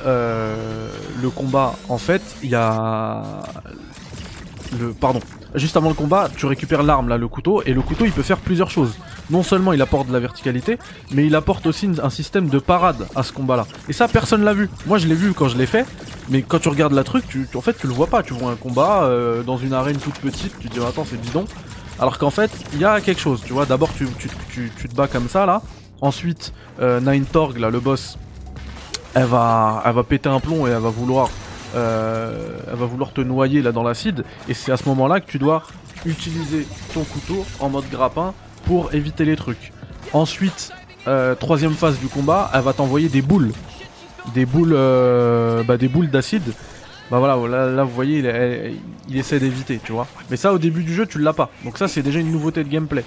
[0.05, 0.89] euh,
[1.21, 3.23] le combat, en fait, il y a...
[4.79, 5.21] Le, pardon.
[5.57, 8.21] Juste avant le combat, tu récupères l'arme, là, le couteau, et le couteau, il peut
[8.21, 8.93] faire plusieurs choses.
[9.29, 10.77] Non seulement il apporte de la verticalité,
[11.11, 13.67] mais il apporte aussi un système de parade à ce combat-là.
[13.89, 14.69] Et ça, personne l'a vu.
[14.85, 15.85] Moi, je l'ai vu quand je l'ai fait,
[16.29, 18.23] mais quand tu regardes la truc, tu, en fait, tu le vois pas.
[18.23, 21.19] Tu vois un combat euh, dans une arène toute petite, tu te dis attends, c'est
[21.19, 21.45] bidon.
[21.99, 23.41] Alors qu'en fait, il y a quelque chose.
[23.45, 25.61] Tu vois, d'abord tu, tu, tu, tu te bats comme ça là.
[26.01, 28.17] Ensuite, euh, Nine Torg, là, le boss,
[29.15, 31.29] elle va, elle va péter un plomb et elle va vouloir,
[31.75, 34.23] euh, elle va vouloir te noyer là dans l'acide.
[34.47, 35.63] Et c'est à ce moment-là que tu dois
[36.05, 38.33] utiliser ton couteau en mode grappin
[38.65, 39.71] pour éviter les trucs.
[40.13, 40.71] Ensuite,
[41.07, 43.51] euh, troisième phase du combat, elle va t'envoyer des boules.
[44.33, 46.53] Des boules euh, bah, des boules d'acide.
[47.09, 48.21] Bah voilà là, là, vous voyez
[49.07, 50.07] il, essaie d'éviter tu vois.
[50.29, 51.49] Mais ça au début du jeu tu l'as pas.
[51.63, 53.05] Donc ça c'est déjà une nouveauté de gameplay.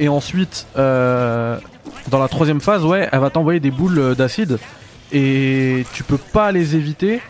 [0.00, 4.58] Et ensuite dans la troisième phase ouais elle va t'envoyer des boules d'acide
[5.12, 7.20] et tu peux pas les éviter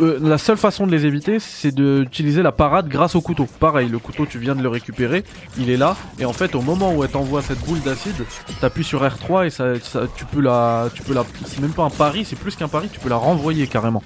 [0.00, 3.46] euh, la seule façon de les éviter, c'est d'utiliser la parade grâce au couteau.
[3.60, 5.24] Pareil, le couteau, tu viens de le récupérer,
[5.58, 8.24] il est là, et en fait, au moment où elle t'envoie cette boule d'acide,
[8.60, 9.74] t'appuies sur R3 et ça,
[10.16, 12.88] tu peux la, tu peux la, c'est même pas un pari, c'est plus qu'un pari,
[12.88, 14.02] tu peux la renvoyer carrément.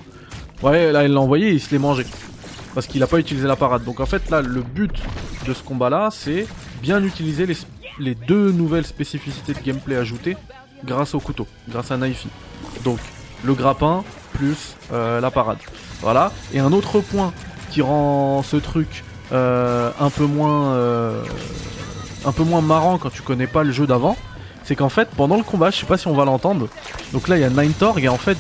[0.63, 2.05] Ouais, là, elle l'a envoyé, et il se l'est mangé.
[2.75, 3.85] Parce qu'il a pas utilisé la parade.
[3.85, 4.95] Donc en fait, là, le but
[5.47, 6.47] de ce combat-là, c'est
[6.81, 7.57] bien utiliser les,
[7.99, 10.37] les deux nouvelles spécificités de gameplay ajoutées
[10.85, 12.29] grâce au couteau, grâce à Knifey.
[12.85, 12.99] Donc,
[13.45, 15.59] le grappin plus euh, la parade.
[16.01, 16.33] Voilà.
[16.53, 17.33] Et un autre point
[17.71, 21.23] qui rend ce truc euh, un peu moins euh,
[22.25, 24.17] un peu moins marrant quand tu connais pas le jeu d'avant,
[24.65, 26.69] c'est qu'en fait pendant le combat, je sais pas si on va l'entendre.
[27.13, 28.39] Donc là il y a Nine Torg et en fait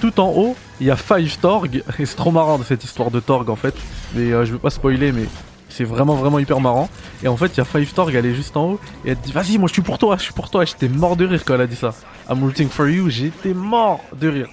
[0.00, 3.10] tout en haut il y a Five Torg et c'est trop marrant de cette histoire
[3.10, 3.74] de Torg en fait.
[4.14, 5.26] Mais je veux pas spoiler mais
[5.76, 6.88] c'est vraiment vraiment hyper marrant.
[7.22, 9.18] Et en fait il y a Five Torg, elle est juste en haut et elle
[9.18, 10.64] dit vas-y moi je suis pour toi, je suis pour toi.
[10.64, 11.94] J'étais mort de rire quand elle a dit ça.
[12.30, 14.48] I'm rooting for you, j'étais mort de rire.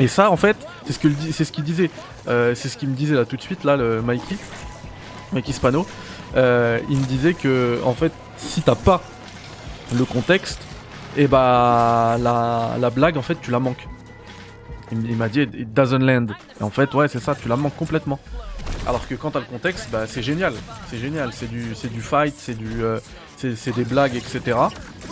[0.00, 0.56] Et ça, en fait,
[0.86, 1.90] c'est ce c'est ce qu'il disait.
[2.26, 4.36] Euh, c'est ce qu'il me disait là tout de suite, là, le Mikey,
[5.32, 5.86] Mikey Spano.
[6.36, 9.02] Euh, il me disait que, en fait, si t'as pas
[9.94, 10.60] le contexte,
[11.16, 13.86] et bah la, la blague, en fait, tu la manques.
[14.92, 16.28] Il m'a dit, it doesn't land.
[16.60, 18.18] Et en fait, ouais, c'est ça, tu la manques complètement.
[18.86, 20.54] Alors que quand t'as le contexte, bah c'est génial,
[20.90, 22.98] c'est génial, c'est du, fight, c'est du, euh,
[23.36, 24.58] c'est des blagues, etc.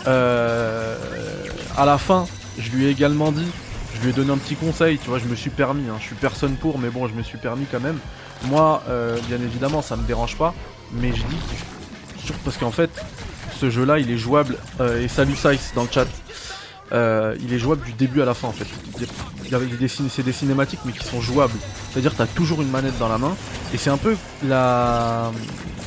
[0.07, 0.97] Euh,
[1.77, 2.25] à la fin,
[2.57, 3.47] je lui ai également dit,
[3.95, 6.05] je lui ai donné un petit conseil, tu vois, je me suis permis, hein, je
[6.05, 7.99] suis personne pour, mais bon, je me suis permis quand même.
[8.45, 10.53] Moi, euh, bien évidemment, ça me dérange pas,
[10.93, 12.89] mais je dis, parce qu'en fait,
[13.59, 16.07] ce jeu-là, il est jouable, euh, et salut Sice dans le chat,
[16.91, 18.65] euh, il est jouable du début à la fin en fait.
[18.99, 19.07] Des
[19.87, 21.53] c'est des cinématiques mais qui sont jouables.
[21.91, 23.35] C'est-à-dire t'as toujours une manette dans la main
[23.73, 25.31] et c'est un peu la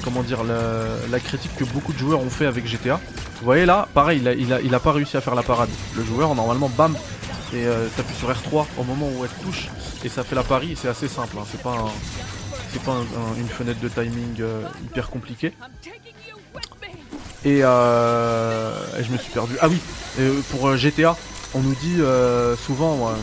[0.05, 3.01] comment dire la, critique que beaucoup de joueurs ont fait avec GTA.
[3.38, 5.43] Vous voyez là, pareil, il a, il a, il a pas réussi à faire la
[5.43, 5.71] parade.
[5.97, 6.95] Le joueur normalement bam
[7.55, 9.69] et euh, t'appuies sur R3 au moment où elle touche
[10.05, 10.77] et ça fait la pari.
[10.81, 11.37] C'est assez simple.
[11.38, 11.45] hein.
[11.51, 11.77] C'est pas
[12.85, 15.53] pas un- un- une fenêtre de timing euh, hyper compliquée.
[17.44, 19.57] Et, euh, je me suis perdu.
[19.61, 19.83] Ah oui,
[20.50, 21.18] pour euh, GTA,
[21.55, 23.16] on nous dit euh, souvent, moi,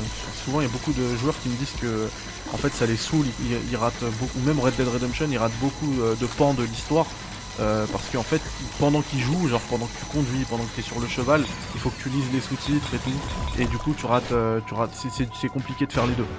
[0.43, 2.11] souvent il y a beaucoup de joueurs qui me disent que
[2.51, 5.57] en fait ça les saoule, ils, ratent beaucoup, ou même Red Dead Redemption, ils ratent
[5.59, 7.15] beaucoup euh, de pans de l'histoire.
[7.59, 8.41] euh, parce qu'en fait,
[8.77, 11.47] pendant qu'ils jouent, genre pendant que tu conduis, pendant que tu es sur le cheval,
[11.73, 13.21] il faut que tu lises les sous-titres et tout.
[13.55, 16.29] Et du coup, tu rates, euh, tu rates, c'est- compliqué de faire les deux.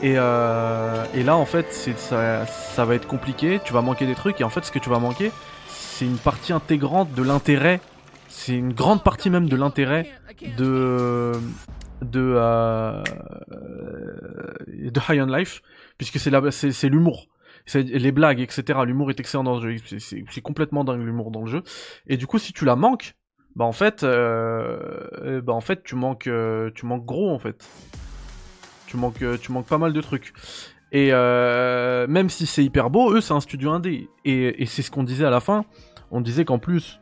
[0.00, 3.60] Et, euh, et là, en fait, ça, ça va être compliqué.
[3.64, 4.40] Tu vas manquer des trucs.
[4.40, 5.34] Et en fait, ce que tu vas manquer,
[6.00, 7.78] c'est une partie intégrante de l'intérêt.
[8.28, 10.10] C'est une grande partie même de l'intérêt
[10.56, 11.32] de
[12.00, 13.02] de euh,
[13.50, 15.60] de High on Life,
[15.98, 17.26] puisque c'est c'est l'humour.
[17.74, 18.78] Les blagues, etc.
[18.86, 19.98] L'humour est excellent dans le jeu.
[19.98, 21.62] C'est- complètement dingue l'humour dans le jeu.
[22.06, 23.12] Et du coup, si tu la manques,
[23.54, 27.68] bah en fait, euh, bah en fait, tu manques, euh, tu manques gros en fait.
[28.86, 30.32] Tu manques, euh, tu manques pas mal de trucs.
[30.92, 34.08] Et euh, même si c'est hyper beau, eux c'est un studio indé.
[34.24, 35.64] Et, et c'est ce qu'on disait à la fin.
[36.10, 37.00] On disait qu'en plus,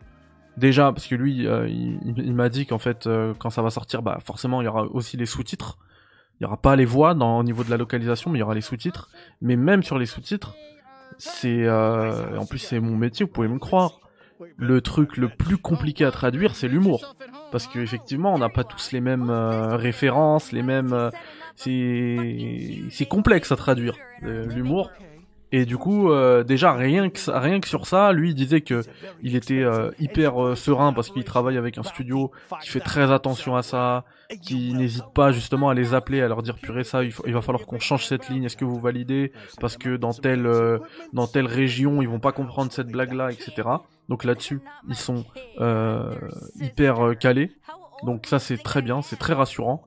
[0.58, 4.02] déjà, parce que lui, euh, il, m'a dit qu'en fait, euh, quand ça va sortir,
[4.02, 5.78] bah forcément, il y aura aussi les sous-titres.
[6.40, 8.44] Il y aura pas les voix dans, au niveau de la localisation, mais il y
[8.44, 9.10] aura les sous-titres.
[9.40, 10.54] Mais même sur les sous-titres,
[11.16, 14.00] c'est euh, en plus c'est mon métier, vous pouvez me croire.
[14.56, 17.16] Le truc le plus compliqué à traduire, c'est l'humour.
[17.50, 21.10] Parce que effectivement, on n'a pas tous les mêmes euh, références, les mêmes.
[21.56, 24.92] c'est complexe à traduire l'humour.
[25.50, 28.82] Et du coup, euh, déjà rien que rien que sur ça, lui il disait que
[29.22, 32.30] il était euh, hyper euh, serein parce qu'il travaille avec un studio
[32.60, 34.04] qui fait très attention à ça,
[34.42, 37.64] qui n'hésite pas justement à les appeler, à leur dire purée ça, il, va falloir
[37.64, 39.32] qu'on change cette ligne, est-ce que vous validez?
[39.58, 40.50] Parce que dans telle
[41.14, 43.68] dans telle région ils vont pas comprendre cette blague là, etc.
[44.10, 45.24] Donc là-dessus ils sont
[46.60, 47.52] hyper calés.
[48.04, 49.86] Donc ça c'est très bien, c'est très rassurant.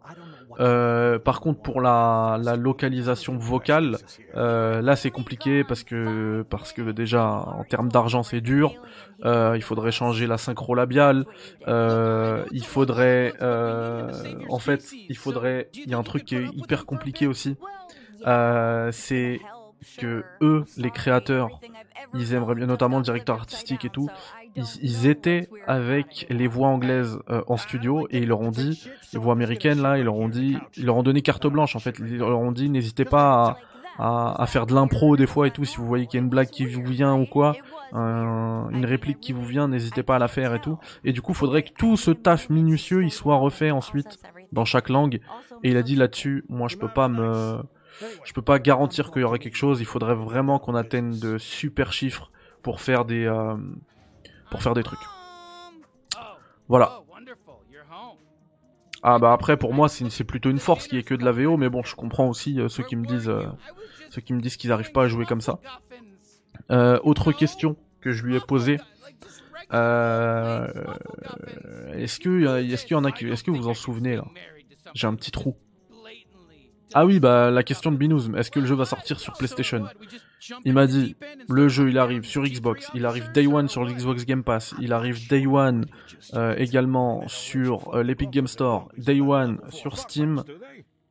[0.60, 3.98] Euh, par contre pour la, localisation vocale,
[4.36, 8.76] euh, là c'est compliqué parce que parce que déjà en termes d'argent c'est dur.
[9.24, 11.26] Euh, il faudrait changer la synchro labiale.
[11.68, 17.28] Il faudrait en fait il faudrait il y a un truc qui est hyper compliqué
[17.28, 17.58] aussi.
[18.26, 19.40] C'est
[19.98, 21.60] que eux les créateurs
[22.14, 24.10] ils aimeraient bien notamment le directeur artistique et tout
[24.56, 28.84] ils, ils étaient avec les voix anglaises euh, en studio et ils leur ont dit
[29.14, 31.80] les voix américaines là ils leur ont dit ils leur ont donné carte blanche en
[31.80, 31.98] fait.
[32.00, 33.58] Ils leur ont dit n'hésitez pas
[33.98, 35.64] à, à, à faire de l'impro des fois et tout.
[35.66, 37.56] Si vous voyez qu'il y a une blague qui vous vient ou quoi
[37.94, 40.78] un- une réplique qui vous vient n'hésitez pas à la faire et tout.
[41.04, 44.20] Et du coup faudrait que tout ce taf minutieux il soit refait ensuite
[44.52, 45.20] dans chaque langue.
[45.64, 47.58] Et il a dit là-dessus moi je peux pas me
[48.24, 49.80] je peux pas garantir qu'il y aurait quelque chose.
[49.80, 52.32] Il faudrait vraiment qu'on atteigne de super chiffres
[52.64, 53.56] pour faire des euh,
[54.52, 55.00] pour faire des trucs
[56.68, 57.02] voilà
[59.04, 61.58] ah bah après pour moi c'est plutôt une force qui est que de la VO
[61.58, 63.48] mais bon je comprends aussi euh, ceux qui me disent euh,
[64.10, 65.60] ceux qui me disent qu'ils arrivent pas à jouer comme ça.
[66.70, 68.78] Euh, autre question que je lui ai posée.
[69.72, 70.60] Est-ce
[72.20, 74.26] que est-ce qu'il y en a est-ce que vous vous en souvenez là?
[74.94, 75.56] J'ai un petit trou.
[76.94, 79.86] Ah oui bah la question de Binouz, est-ce que le jeu va sortir sur PlayStation
[80.66, 81.16] Il m'a dit
[81.48, 84.92] le jeu il arrive sur Xbox, il arrive Day One sur l'Xbox Game Pass, il
[84.92, 85.86] arrive Day One
[86.34, 90.44] euh, également sur euh, l'Epic Game Store, Day One sur Steam,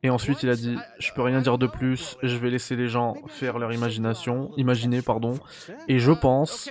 [0.03, 2.87] et ensuite il a dit je peux rien dire de plus, je vais laisser les
[2.87, 5.39] gens faire leur imagination, imaginer pardon,
[5.87, 6.69] et je pense,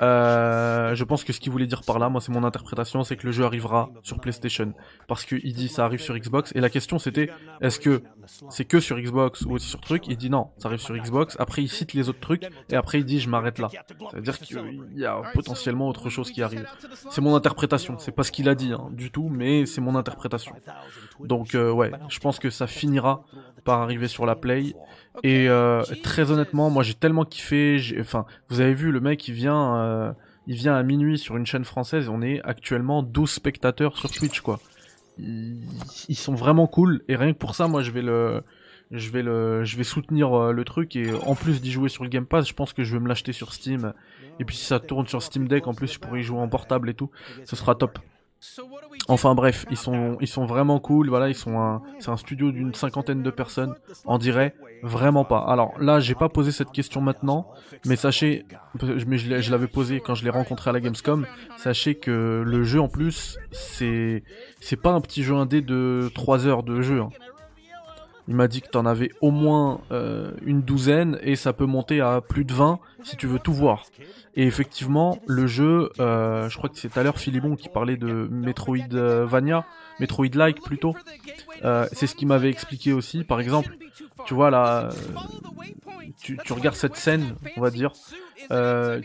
[0.00, 3.16] euh, je pense que ce qu'il voulait dire par là, moi c'est mon interprétation, c'est
[3.16, 4.72] que le jeu arrivera sur PlayStation,
[5.06, 8.02] parce qu'il dit ça arrive sur Xbox, et la question c'était est-ce que
[8.50, 11.36] c'est que sur Xbox ou aussi sur truc Il dit non, ça arrive sur Xbox,
[11.38, 13.68] après il cite les autres trucs, et après il dit je m'arrête là.
[14.10, 16.66] Ça veut dire qu'il y a potentiellement autre chose qui arrive.
[17.10, 19.96] C'est mon interprétation, c'est pas ce qu'il a dit hein, du tout, mais c'est mon
[19.96, 20.54] interprétation.
[21.20, 23.24] Donc euh, ouais, je pense que ça finira
[23.64, 24.74] par arriver sur la Play.
[25.22, 27.80] Et euh, très honnêtement, moi j'ai tellement kiffé.
[28.00, 30.12] Enfin, vous avez vu le mec, il vient, euh,
[30.46, 32.08] il vient à minuit sur une chaîne française.
[32.08, 34.58] On est actuellement 12 spectateurs sur Twitch, quoi.
[36.08, 37.02] Ils, sont vraiment cool.
[37.08, 38.42] Et rien que pour ça, moi je vais le,
[38.90, 40.96] je vais le, je vais soutenir euh, le truc.
[40.96, 43.08] Et en plus d'y jouer sur le Game Pass, je pense que je vais me
[43.08, 43.92] l'acheter sur Steam.
[44.40, 46.48] Et puis si ça tourne sur Steam Deck, en plus je pourrais y jouer en
[46.48, 47.10] portable et tout.
[47.44, 47.98] Ce sera top.
[49.08, 51.08] Enfin bref, ils sont, ils sont vraiment cool.
[51.08, 53.74] Voilà, ils sont un, c'est un studio d'une cinquantaine de personnes.
[54.04, 55.38] En dirait vraiment pas.
[55.38, 57.46] Alors là, j'ai pas posé cette question maintenant,
[57.86, 58.44] mais sachez,
[59.06, 61.26] mais je l'avais posé quand je l'ai rencontré à la Gamescom.
[61.56, 64.24] Sachez que le jeu en plus, c'est,
[64.60, 67.00] c'est pas un petit jeu indé de 3 heures de jeu.
[67.00, 67.10] hein.
[68.28, 72.00] Il m'a dit que t'en avais au moins euh, une douzaine et ça peut monter
[72.00, 73.84] à plus de 20 si tu veux tout voir.
[74.34, 77.96] Et effectivement, le jeu, euh, je crois que c'est tout à l'heure Philibon qui parlait
[77.96, 79.64] de Metroidvania,
[79.98, 80.94] Metroid-like plutôt.
[81.64, 83.24] Euh, c'est ce qu'il m'avait expliqué aussi.
[83.24, 83.76] Par exemple,
[84.24, 84.90] tu vois là,
[86.22, 87.92] tu, tu regardes cette scène, on va dire,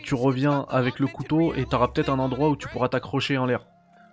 [0.02, 3.46] tu reviens avec le couteau et t'auras peut-être un endroit où tu pourras t'accrocher en
[3.46, 3.66] l'air.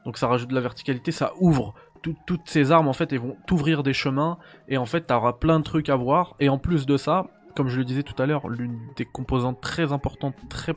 [0.05, 1.73] Donc ça rajoute de la verticalité, ça ouvre.
[2.05, 4.37] Tout- toutes ces armes en fait, elles vont t'ouvrir des chemins
[4.67, 6.35] et en fait t'auras plein de trucs à voir.
[6.39, 9.59] Et en plus de ça, comme je le disais tout à l'heure, l'une des composantes
[9.59, 10.75] très importantes, très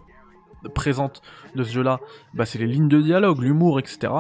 [0.75, 1.21] présentes
[1.55, 2.01] de ce jeu-là,
[2.33, 4.13] bah, c'est les lignes de dialogue, l'humour, etc.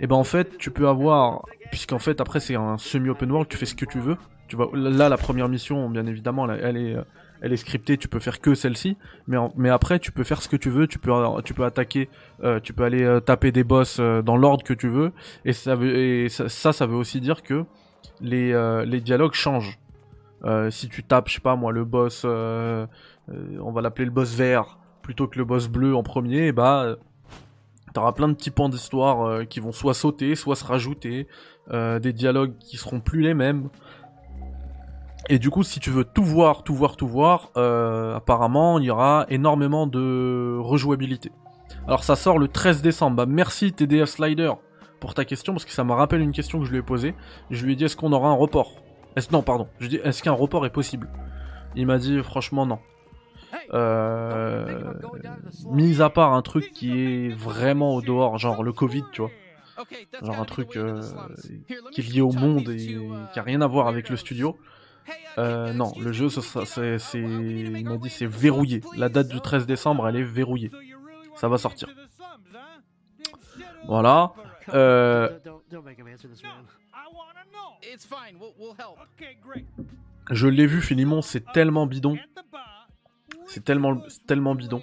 [0.00, 3.56] Et ben en fait, tu peux avoir, puisqu'en fait après c'est un semi-open world, tu
[3.58, 4.16] fais ce que tu veux.
[4.48, 7.02] Tu vois, là la première mission, bien évidemment, elle, elle est, euh,
[7.44, 10.56] elle est scriptée, tu peux faire que celle-ci, mais après tu peux faire ce que
[10.56, 11.12] tu veux, tu peux,
[11.62, 12.08] attaquer,
[12.42, 15.12] euh, tu peux aller euh, taper des boss euh, dans l'ordre que tu veux,
[15.44, 17.66] et ça veut, ça, veut aussi dire que
[18.22, 19.78] les, dialogues changent.
[20.70, 24.78] Si tu tapes, je sais pas moi, le boss, on va l'appeler le boss vert
[25.02, 26.96] plutôt que le boss bleu en premier, et bah euh,
[27.92, 31.28] t'auras plein de petits pans d'histoire qui vont soit sauter, soit se rajouter,
[31.70, 33.68] des dialogues qui seront plus les mêmes.
[35.28, 38.84] Et du coup, si tu veux tout voir, tout voir, tout voir, euh, apparemment, il
[38.84, 41.32] y aura énormément de rejouabilité.
[41.86, 43.16] Alors ça sort le 13 décembre.
[43.16, 44.52] Bah, merci TDF Slider
[45.00, 47.14] pour ta question, parce que ça me rappelle une question que je lui ai posée.
[47.50, 48.72] Je lui ai dit, est-ce qu'on aura un report?
[49.16, 49.68] Est Non, pardon.
[49.78, 51.08] Je dit, est-ce qu'un report est possible?
[51.76, 52.78] Il m'a dit, franchement, non.
[53.72, 54.94] Euh,
[55.70, 59.30] mis à part un truc qui est vraiment au dehors, genre le Covid, tu vois.
[60.22, 61.00] Genre un truc euh,
[61.92, 62.96] qui est lié au monde et
[63.32, 64.56] qui a rien à voir avec le studio.
[65.38, 68.82] Euh, non, le jeu, c'est, il m'a dit c'est verrouillé.
[68.96, 70.70] La date du 13 décembre, elle est verrouillée.
[71.36, 71.88] Ça va sortir.
[73.86, 74.32] Voilà.
[74.72, 75.28] Euh,
[80.30, 82.16] je l'ai vu, Philimon, c'est tellement bidon.
[83.46, 84.82] C'est tellement, tellement bidon.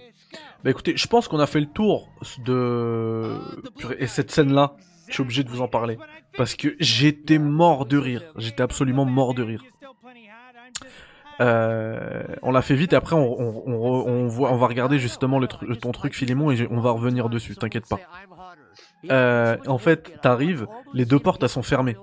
[0.63, 2.09] Bah écoutez, je pense qu'on a fait le tour
[2.45, 3.37] de...
[3.97, 4.75] Et cette scène-là,
[5.07, 5.97] je suis obligé de vous en parler.
[6.37, 8.23] Parce que j'étais mort de rire.
[8.37, 9.63] J'étais absolument mort de rire.
[11.39, 15.41] Euh, on l'a fait vite et après on, va regarder justement
[15.81, 17.99] ton truc Philémon et on va revenir dessus, t'inquiète pas.
[19.09, 21.97] Euh, en fait, t'arrives, les deux portes sont fermées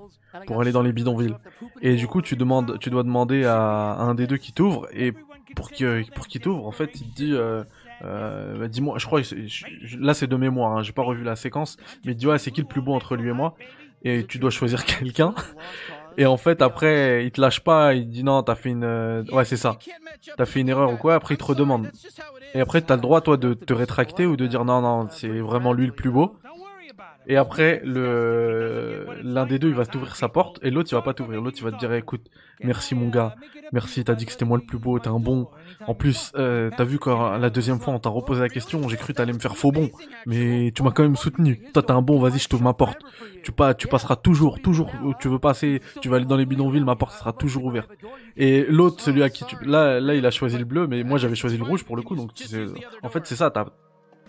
[0.47, 1.37] pour aller dans les bidonvilles.
[1.83, 5.13] Et du coup, tu demandes, tu dois demander à un des deux qui t'ouvre et
[5.55, 9.21] pour qu'il pour t'ouvre, en fait, il te dit, euh, bah, dis-moi, je crois,
[9.99, 12.61] là c'est de mémoire, hein, j'ai pas revu la séquence, mais dit ouais, c'est qui
[12.61, 13.55] le plus beau entre lui et moi?
[14.05, 15.35] Et tu dois choisir quelqu'un.
[16.19, 19.23] Et en fait, après, il te lâche pas, il dit non, t'as fait une, euh,
[19.31, 19.79] ouais, c'est ça.
[20.37, 21.93] T'as fait une erreur ou quoi, après il te redemande.
[22.55, 25.29] Et après, t'as le droit, toi, de te rétracter ou de dire non, non, c'est
[25.29, 26.37] vraiment lui le plus beau.
[27.31, 31.03] Et après, le l'un des deux, il va t'ouvrir sa porte et l'autre, il va
[31.03, 31.43] pas t'ouvrir.
[31.43, 32.23] L'autre, il va te dire écoute,
[32.65, 33.37] merci mon gars,
[33.71, 35.47] merci, t'as dit que c'était moi le plus beau, t'es un bon.
[35.87, 38.97] En plus, euh, t'as vu quand la deuxième fois on t'a reposé la question, j'ai
[38.97, 39.91] cru t'allais me faire faux bon,
[40.25, 41.61] mais tu m'as quand même soutenu.
[41.75, 42.99] Toi, t'es un bon, vas-y, je t'ouvre ma porte.
[43.43, 45.83] Tu pas, tu passeras toujours, toujours où tu veux passer.
[46.01, 47.91] Tu vas aller dans les bidonvilles, ma porte sera toujours ouverte.
[48.39, 51.19] Et l'autre, celui à qui tu, là, là, il a choisi le bleu, mais moi
[51.19, 52.17] j'avais choisi le rouge pour le coup.
[52.17, 52.31] Donc,
[53.03, 53.51] en fait, c'est ça.
[53.51, 53.67] T'as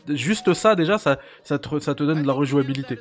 [0.07, 2.99] juste ça déjà, ça, ça te, donne de la rejouabilité.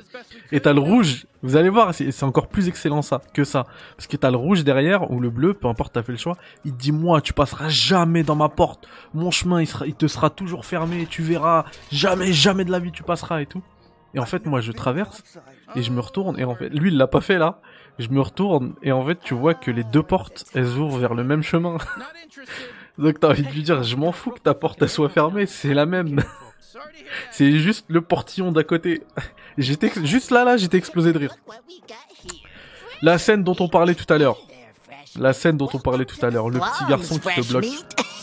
[0.51, 3.65] Et t'as le rouge, vous allez voir, c'est encore plus excellent ça que ça.
[3.95, 6.37] Parce que t'as le rouge derrière, ou le bleu, peu importe, t'as fait le choix.
[6.65, 8.87] Il te dit, moi, tu passeras jamais dans ma porte.
[9.13, 11.65] Mon chemin, il te sera toujours fermé, tu verras.
[11.91, 13.63] Jamais, jamais de la vie tu passeras et tout.
[14.13, 15.23] Et en fait, moi, je traverse,
[15.75, 17.61] et je me retourne, et en fait, lui, il l'a pas fait là.
[17.99, 21.13] Je me retourne, et en fait, tu vois que les deux portes, elles ouvrent vers
[21.13, 21.77] le même chemin.
[22.99, 25.45] Donc t'as envie de lui dire, je m'en fous que ta porte elle soit fermée,
[25.45, 26.21] c'est la même.
[27.31, 29.03] C'est juste le portillon d'à côté.
[29.57, 31.35] J'étais juste là, là, j'étais explosé de rire.
[33.01, 34.37] La scène dont on parlait tout à l'heure.
[35.17, 36.49] La scène dont on parlait tout à l'heure.
[36.49, 37.65] Le petit garçon qui te bloque.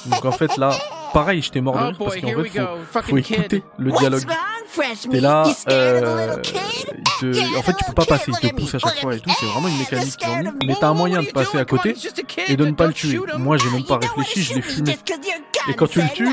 [0.07, 0.71] Donc en fait là,
[1.17, 2.61] pareil, j'étais mort de Oh rire parce qu'en fait,
[2.93, 4.23] faut, faut écouter le dialogue.
[5.11, 6.37] T'es là, euh,
[7.21, 9.31] te- en fait tu peux pas passer, il te pousse à chaque fois et tout,
[9.41, 10.67] c'est vraiment une mécanique qu'ils ont mis.
[10.67, 11.95] Mais t'as un moyen de passer à côté
[12.49, 13.19] et de ne pas le tuer.
[13.39, 14.99] Moi j'ai même pas réfléchi, je l'ai fumé.
[15.69, 16.29] Et quand tu le tues,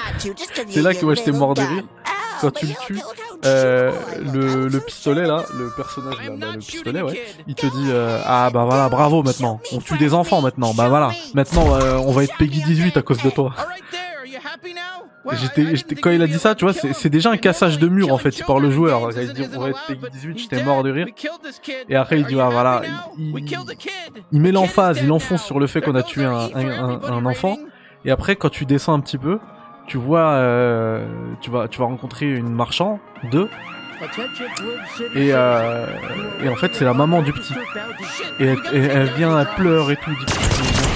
[0.69, 1.83] c'est là que moi j'étais mort de rire.
[2.41, 2.99] Quand tu le tues,
[3.45, 3.93] euh,
[4.33, 8.19] le, le pistolet là, le personnage là, bah, le pistolet ouais, il te dit euh,
[8.25, 12.11] ah bah voilà bravo maintenant, on tue des enfants maintenant, bah voilà, maintenant euh, on
[12.11, 13.53] va être Peggy 18 à cause de toi.
[15.31, 18.17] J'étais, quand il a dit ça, tu vois, c'est, déjà un cassage de mur en
[18.17, 18.43] fait.
[18.45, 19.09] Par le joueur.
[19.17, 21.07] Il dit on va être Peggy 18, j'étais mort de rire.
[21.87, 22.81] Et après il dit ah voilà,
[23.17, 23.57] il, il,
[24.31, 27.25] il met l'emphase, il enfonce sur le fait qu'on a tué un, un, un, un
[27.25, 27.57] enfant.
[28.05, 29.39] Et après quand tu descends un petit peu,
[29.87, 31.05] tu vois, euh,
[31.41, 32.99] tu vas, tu vas rencontrer une marchand,
[33.31, 33.49] deux,
[35.15, 35.85] Et, euh,
[36.43, 37.53] et en fait, c'est la maman du petit.
[38.39, 40.25] Et elle, vient, elle pleure et tout, dit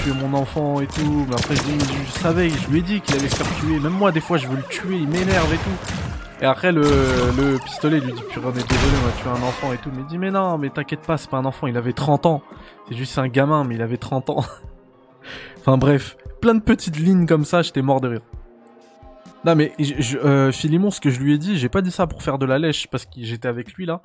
[0.03, 1.25] tué mon enfant et tout.
[1.29, 3.79] Mais après, je, je savais, je lui ai dit qu'il allait se faire tuer.
[3.79, 5.93] Même moi, des fois, je veux le tuer, il m'énerve et tout.
[6.41, 9.73] Et après, le, le pistolet lui dit Purée, est désolé, on a tué un enfant
[9.73, 9.89] et tout.
[9.93, 12.25] Mais il dit Mais non, mais t'inquiète pas, c'est pas un enfant, il avait 30
[12.27, 12.43] ans.
[12.87, 14.45] C'est juste un gamin, mais il avait 30 ans.
[15.59, 18.21] enfin bref, plein de petites lignes comme ça, j'étais mort de rire.
[19.47, 21.89] Non mais je, je- euh, Philémon, ce que je lui ai dit, j'ai pas dit
[21.89, 24.01] ça pour faire de la lèche parce que j'étais avec lui là.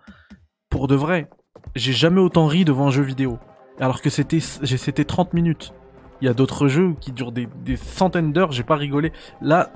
[0.71, 1.29] Pour de vrai,
[1.75, 3.39] j'ai jamais autant ri devant un jeu vidéo.
[3.81, 5.75] Alors que c'était j'ai- c'était 30 minutes.
[6.21, 9.13] Il y a d'autres jeux qui durent des, des centaines d'heures, j'ai pas rigolé.
[9.41, 9.73] Là,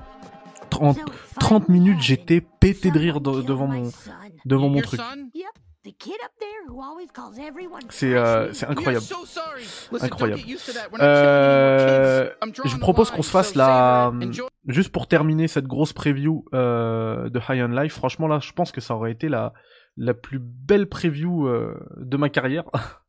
[0.69, 0.95] 30,
[1.39, 3.89] 30 minutes, j'étais pété de rire de- devant mon
[4.45, 5.01] devant mon truc.
[7.89, 9.03] C'est euh, incroyable.
[9.05, 9.61] so sorry.
[9.61, 10.41] Listen, Incroyable.
[10.99, 12.29] Euh,
[12.65, 17.29] je the propose qu'on se fasse la enjoy- juste pour terminer cette grosse preview euh,
[17.29, 17.93] de High on Life.
[17.93, 19.53] Franchement là, je pense que ça aurait été la
[19.95, 22.65] la plus belle preview euh, de ma carrière.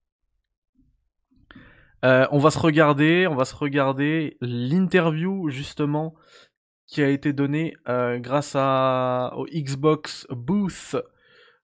[2.04, 6.14] Euh, on va se regarder, on va se regarder l'interview justement
[6.86, 10.94] qui a été donnée euh, grâce à au Xbox booth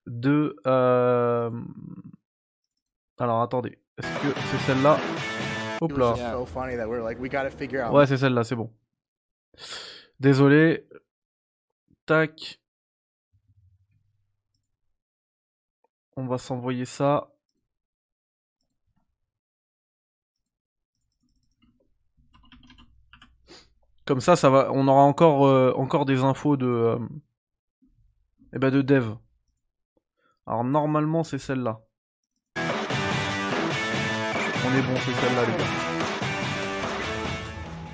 [0.07, 0.57] de.
[0.66, 1.50] euh,
[3.18, 4.98] Alors attendez, est-ce que c'est celle-là?
[5.80, 6.14] Hop là.
[7.92, 8.72] Ouais, c'est celle-là, c'est bon.
[10.20, 10.86] Désolé.
[12.07, 12.61] Tac.
[16.16, 17.30] On va s'envoyer ça.
[24.07, 24.70] Comme ça, ça va.
[24.72, 26.98] On aura encore, euh, encore des infos de, euh,
[28.52, 29.14] eh ben de dev.
[30.47, 31.80] Alors normalement, c'est celle-là.
[32.57, 32.61] On
[34.76, 35.64] est bon, c'est celle-là, les gars.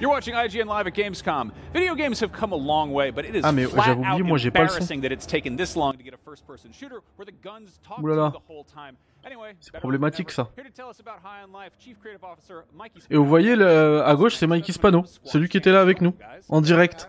[0.00, 1.50] You're watching IGN Live at Gamescom.
[1.74, 4.22] Video games have come a long way, but it is Ah, mais flat out oublié,
[4.22, 4.76] moi, j'ai pas le son.
[4.76, 7.98] embarrassing that it's taken this long to get a first-person shooter where the guns talk
[7.98, 8.28] to Oulala.
[8.32, 8.96] you the whole time.
[9.26, 10.48] Anyway, C'est problématique, ça.
[10.56, 10.62] ever.
[10.62, 13.54] Here to tell us about High on Life, Chief Creative Officer Mikey Et vous voyez
[13.54, 16.14] le, à gauche, c'est Mikey Spano, celui qui était là avec nous,
[16.48, 17.06] en direct.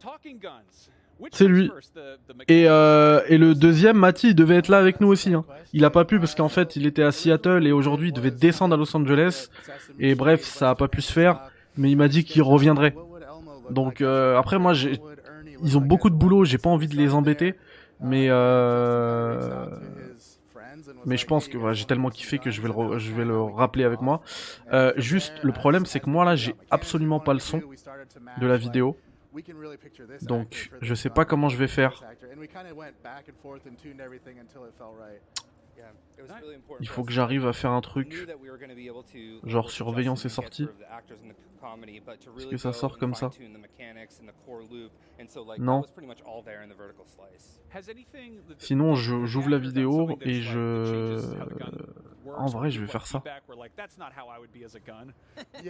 [0.00, 0.90] Talking guns.
[1.32, 1.70] C'est lui.
[2.48, 5.32] Et, euh, et le deuxième, Mati, il devait être là avec nous aussi.
[5.34, 5.44] Hein.
[5.72, 8.30] Il a pas pu parce qu'en fait, il était à Seattle et aujourd'hui, il devait
[8.30, 9.48] descendre à Los Angeles.
[9.98, 11.40] Et bref, ça a pas pu se faire.
[11.76, 12.94] Mais il m'a dit qu'il reviendrait.
[13.70, 15.00] Donc euh, après, moi, j'ai,
[15.62, 16.44] ils ont beaucoup de boulot.
[16.44, 17.54] J'ai pas envie de les embêter.
[18.00, 19.66] Mais euh,
[21.06, 23.24] mais je pense que voilà, j'ai tellement kiffé que je vais le, re- je vais
[23.24, 24.20] le rappeler avec moi.
[24.72, 27.60] Euh, juste, le problème, c'est que moi là, j'ai absolument pas le son
[28.40, 28.96] de la vidéo.
[30.22, 32.02] Donc, je sais pas comment je vais faire.
[36.80, 38.26] Il faut que j'arrive à faire un truc.
[39.44, 40.68] genre surveillance et sortie.
[42.36, 43.30] Est-ce que ça sort comme ça
[45.58, 45.82] Non.
[48.58, 51.18] Sinon, je- j'ouvre la vidéo et je-
[52.36, 53.18] En vrai, je vais faire ça.
[53.20, 55.12] feedback were like, That's not how I would be as a gun.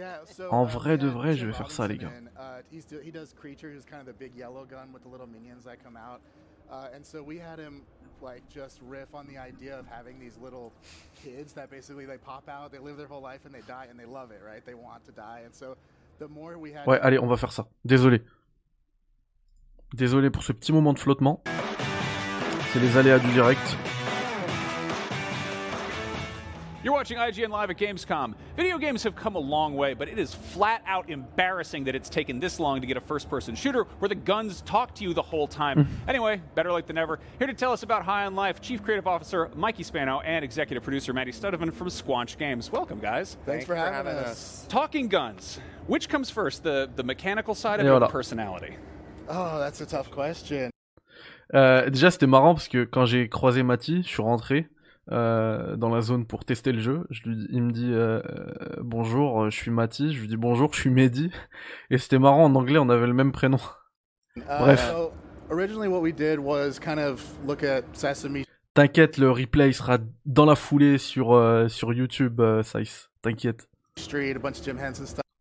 [0.51, 2.11] En vrai de vrai, je vais faire ça, les gars.
[2.37, 3.69] Uh, he's do, he does creature.
[3.73, 6.21] He's kind of the big yellow gun with the little minions that come out.
[6.69, 7.83] Uh, and so we had him
[8.21, 10.71] like just riff on the idea of having these little
[11.23, 13.99] kids that basically they pop out, they live their whole life and they die and
[13.99, 14.65] they love it, right?
[14.65, 15.41] They want to die.
[15.45, 15.75] And so
[16.19, 17.65] the more we had Ouais, allez, on va faire ça.
[17.85, 18.21] Désolé.
[19.93, 21.41] Désolé pour ce petit moment de flottement.
[22.73, 23.77] C'est les aléas du direct.
[26.83, 28.35] You're watching IGN Live at Gamescom.
[28.55, 32.07] Video games have come a long way, but it is flat out embarrassing that it's
[32.07, 35.13] taken this long to get a first person shooter where the guns talk to you
[35.13, 35.79] the whole time.
[35.79, 36.09] Mm-hmm.
[36.09, 37.19] anyway, better late than never.
[37.37, 40.83] Here to tell us about High on Life, Chief Creative Officer Mikey Spano and Executive
[40.83, 42.71] Producer Maddie Studovan from Squanch Games.
[42.71, 43.35] Welcome, guys.
[43.45, 44.65] Thanks, for having, us.
[44.69, 45.59] Talking guns.
[45.87, 48.77] Which comes first, the, the mechanical side of it or the personality?
[49.27, 50.71] Oh, that's a tough question.
[51.53, 54.67] Euh, déjà, c'était marrant parce que quand j'ai croisé Mati, je suis rentré
[55.11, 57.05] euh, dans la zone pour tester le jeu.
[57.09, 60.13] Je lui, il me dit euh, euh, bonjour, je suis Mati.
[60.13, 61.31] Je lui dis bonjour, je suis Mehdi.
[61.89, 63.59] Et c'était marrant en anglais, on avait le même prénom.
[64.37, 64.93] Uh, Bref.
[68.73, 73.09] T'inquiète, le replay sera dans la foulée sur euh, sur YouTube, Size.
[73.21, 73.69] T'inquiète.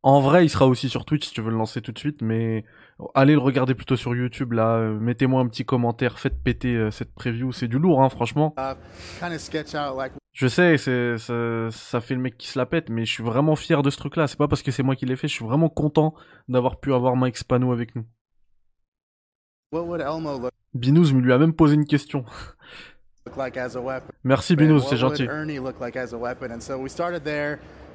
[0.06, 2.20] En vrai, il sera aussi sur Twitch si tu veux le lancer tout de suite,
[2.20, 2.66] mais
[3.14, 4.76] allez le regarder plutôt sur YouTube là.
[4.76, 8.52] Euh, Mettez-moi un petit commentaire, faites péter euh, cette preview, c'est du lourd hein, franchement.
[9.96, 13.12] Like Je sais, c'est ça, ça fait le mec qui se la pète, mais je
[13.14, 14.26] suis vraiment fier de ce truc-là.
[14.26, 16.14] C'est pas parce que c'est moi qui l'ai fait, je suis vraiment content
[16.48, 18.04] d'avoir pu avoir Mike Spano avec nous.
[19.72, 22.26] look Binous lui a même posé une question.
[23.38, 23.56] like.
[24.22, 25.26] Merci what c'est gentil.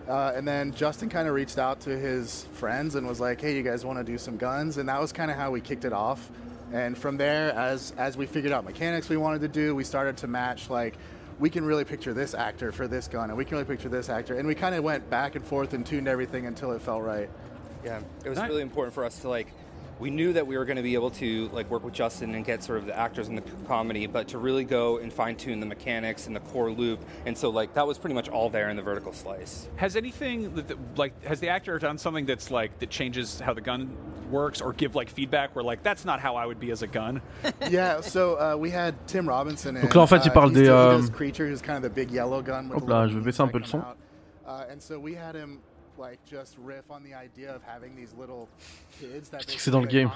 [0.09, 0.37] Ernie look like as a weapon?
[0.37, 2.45] And so we started there, uh, and then Justin kind of reached out to his
[2.53, 5.11] friends and was like, "Hey, you guys want to do some guns?" And that was
[5.11, 6.31] kind of how we kicked it off.
[6.71, 10.17] And from there, as as we figured out mechanics we wanted to do, we started
[10.17, 10.95] to match like
[11.39, 14.09] we can really picture this actor for this gun, and we can really picture this
[14.09, 17.01] actor, and we kind of went back and forth and tuned everything until it felt
[17.03, 17.29] right.
[17.83, 19.47] Yeah, it was really important for us to like.
[19.99, 22.45] We knew that we were going to be able to like work with Justin and
[22.45, 25.59] get sort of the actors in the comedy, but to really go and fine tune
[25.59, 28.69] the mechanics and the core loop, and so like that was pretty much all there
[28.69, 29.67] in the vertical slice.
[29.75, 33.53] Has anything that, that- like has the actor done something that's like that changes how
[33.53, 33.95] the gun
[34.31, 36.87] works, or give like feedback where like that's not how I would be as a
[36.87, 37.21] gun?
[37.69, 39.75] yeah, so uh, we had Tim Robinson.
[39.75, 41.61] In, Donc là, en fait, il uh, parle he's des, the- he euh, Creature, who's
[41.61, 42.69] kind of the big yellow gun.
[42.69, 43.79] With Hop the là, little je vais beams baisser un peu le son.
[43.79, 43.97] out.
[44.47, 45.59] Uh, and so we had him
[45.99, 48.47] like just riff on the idea of having these little
[48.99, 50.09] kids that dis que c'est dans le game?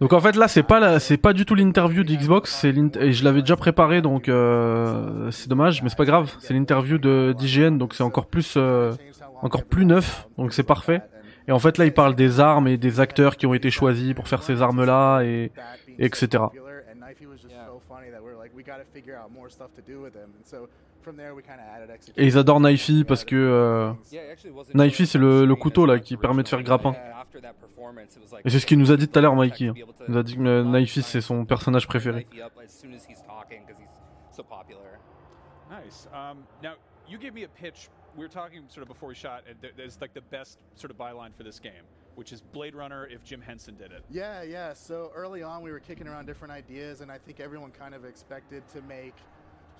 [0.00, 2.96] Donc en fait là c'est pas la- c'est pas du tout l'interview d'Xbox, c'est l'int-
[3.00, 6.98] et je l'avais déjà préparé donc euh, c'est dommage mais c'est pas grave, c'est l'interview
[6.98, 8.92] de d'IGN donc c'est encore plus euh,
[9.42, 11.02] encore plus neuf donc c'est parfait.
[11.48, 14.14] Et en fait là il parle des armes et des acteurs qui ont été choisis
[14.14, 15.50] pour faire ces armes là et
[15.98, 16.44] et etc.
[22.16, 23.92] Et ils adorent Knifey parce que euh,
[24.74, 26.94] Knifey c'est le, le couteau là qui permet de faire grappin.
[28.44, 29.72] Et c'est ce qu'il nous a dit tout à l'heure Mikey.
[29.76, 32.26] Il nous a dit que Knifey c'est son personnage préféré.
[35.70, 36.08] Nice.
[36.12, 36.72] Um, now,
[37.08, 37.88] you gave me a pitch.
[38.16, 39.44] We were talking sort of before we shot.
[39.48, 41.84] And there- there's like the best sort of byline for this game,
[42.16, 44.02] which is Blade Runner if Jim Henson did it.
[44.10, 44.74] Yeah, yeah.
[44.74, 48.04] So early on, we were kicking around different ideas, and I think everyone kind of
[48.04, 49.14] expected to make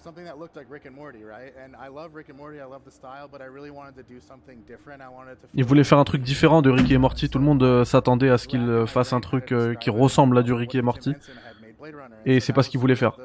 [0.03, 1.53] something that looked like Rick and Morty, right?
[1.62, 4.03] And I love Rick and Morty, I love the style, but I really wanted to
[4.03, 5.03] do something different.
[5.03, 5.48] I wanted to.
[5.55, 8.30] Il voulait faire un truc différent de Ricky et Morty, tout le monde euh, s'attendait
[8.30, 11.14] à ce qu'il euh, fasse un truc euh, qui ressemble à du Ricky et Morty.
[12.26, 13.16] Et c'est pas ce qu'il voulait faire.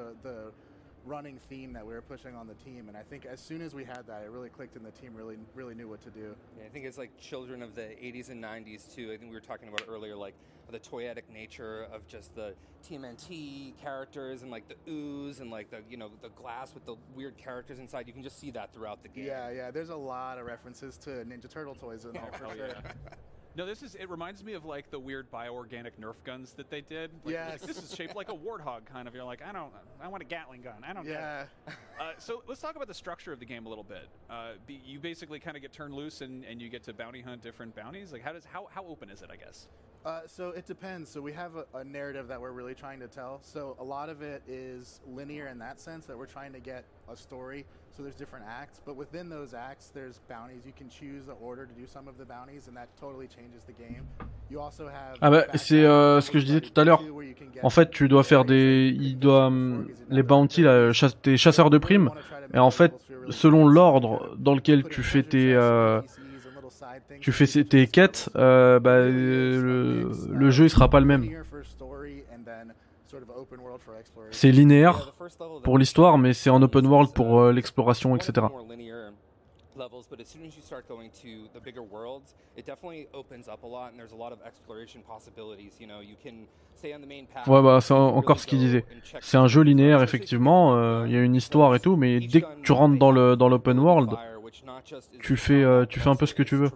[1.06, 3.76] Running theme that we were pushing on the team, and I think as soon as
[3.76, 6.36] we had that, it really clicked, and the team really, really knew what to do.
[6.58, 9.12] Yeah, I think it's like children of the 80s and 90s too.
[9.14, 10.34] I think we were talking about earlier, like
[10.72, 12.56] the toyetic nature of just the
[12.88, 16.96] TMNT characters and like the ooze and like the you know the glass with the
[17.16, 18.08] weird characters inside.
[18.08, 19.26] You can just see that throughout the game.
[19.26, 19.72] Yeah, yeah.
[19.72, 22.70] There's a lot of references to Ninja Turtle toys in there oh, for Hell sure.
[23.56, 23.96] No, this is.
[23.96, 27.12] It reminds me of like the weird bioorganic Nerf guns that they did.
[27.24, 27.52] Like, Yes.
[27.52, 29.16] like, this is shaped like a warthog, kind of.
[29.16, 29.72] You're like, I don't.
[30.02, 30.84] I want a Gatling gun.
[30.88, 31.06] I don't.
[31.08, 31.46] Yeah.
[31.68, 34.10] Uh, so let's talk about the structure of the game a little bit.
[34.30, 37.42] Uh, you basically kind of get turned loose and, and you get to bounty hunt
[37.42, 38.12] different bounties.
[38.12, 39.30] Like, how does how how open is it?
[39.32, 39.68] I guess.
[40.06, 41.10] Uh, so it depends.
[41.10, 43.40] So we have a, a narrative that we're really trying to tell.
[43.42, 46.86] So a lot of it is linear in that sense that we're trying to get
[47.12, 47.66] a story.
[47.90, 50.64] So there's different acts, but within those acts, there's bounties.
[50.66, 53.64] You can choose the order to do some of the bounties, and that totally changes
[53.66, 54.06] the game.
[54.52, 55.18] You also have.
[55.22, 57.02] Ah bah c'est euh, ce que je disais tout à l'heure.
[57.64, 61.72] En fait tu dois faire des, il doit hum, les bounty là, chasse- tes chasseurs
[61.72, 62.12] de primes.
[62.54, 62.94] Et en fait
[63.30, 66.02] selon l'ordre dans lequel tu fais tes euh,
[67.20, 71.28] tu fais tes quêtes, euh, bah, euh, le, jeu il sera pas le même.
[74.32, 75.14] C'est linéaire
[75.64, 78.48] pour l'histoire, mais c'est en open world pour euh, l'exploration, etc.
[87.48, 88.86] Ouais, bah c'est en- encore ce qu'il disait.
[89.22, 91.06] C'est un jeu linéaire effectivement.
[91.06, 94.16] Il y a une histoire et tout, mais dès que tu rentres dans l'open world,
[95.22, 96.70] tu fais euh, tu fais un peu ce que tu veux.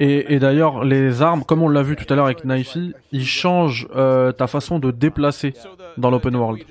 [0.00, 3.26] Et, et d'ailleurs, les armes, comme on l'a vu tout à l'heure avec Knifey, ils
[3.26, 5.54] changent euh, ta façon de déplacer
[5.96, 6.64] dans l'open world.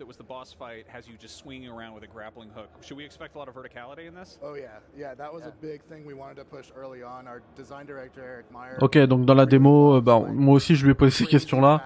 [0.00, 2.04] You just showed off that was the boss fight has you just swinging around with
[2.04, 2.68] a grappling hook.
[2.82, 4.38] Should we expect a lot of verticality in this?
[4.42, 5.14] Oh yeah, yeah.
[5.14, 7.26] That was a big thing we wanted to push early on.
[7.26, 8.78] Our design director Eric Meyer.
[8.80, 11.82] Ok, donc dans la démo, euh, bah, moi aussi je lui ai posé ces questions-là.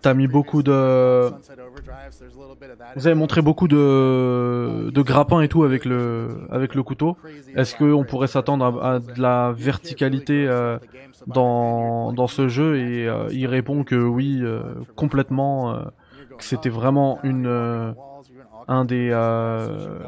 [0.00, 1.30] T'as mis beaucoup de...
[2.96, 7.16] Vous avez montré beaucoup de, de grappins et tout avec le, avec le couteau.
[7.56, 10.78] Est-ce qu'on pourrait s'attendre à, à de la verticalité euh,
[11.26, 14.62] dans, dans ce jeu Et euh, il répond que oui, euh,
[14.96, 15.84] complètement, euh,
[16.38, 17.92] que c'était vraiment une, euh,
[18.66, 19.98] un des, euh,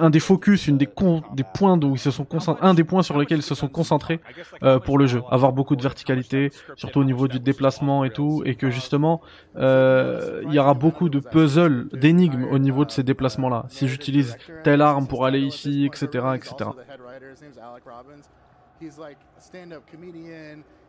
[0.00, 0.88] un des focus, une des,
[1.34, 2.26] des points où ils se sont
[2.60, 4.20] un des points sur lesquels ils se sont concentrés
[4.62, 8.42] euh, pour le jeu, avoir beaucoup de verticalité, surtout au niveau du déplacement et tout,
[8.44, 9.20] et que justement
[9.56, 13.64] il y aura beaucoup de puzzles, d'énigmes au niveau de ces déplacements-là.
[13.68, 16.70] Si j'utilise telle arme pour aller ici, etc., etc.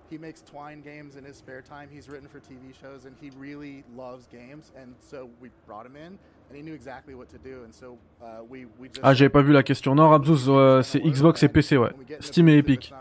[0.10, 1.90] He makes twine games in his spare time.
[1.92, 4.72] He's written for TV shows, and he really loves games.
[4.78, 7.64] And so we brought him in, and he knew exactly what to do.
[7.66, 9.02] And so uh, we we just.
[9.04, 9.96] Ah, j'avais pas vu la question.
[9.96, 11.92] Non, Rabzouz, euh, c'est Xbox et PC, ouais.
[12.22, 12.94] Steam et Epic.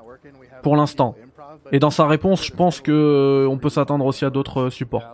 [0.62, 1.14] Pour l'instant.
[1.70, 4.70] Et dans sa réponse, je pense que euh, on peut s'attendre aussi à d'autres euh,
[4.70, 5.04] supports.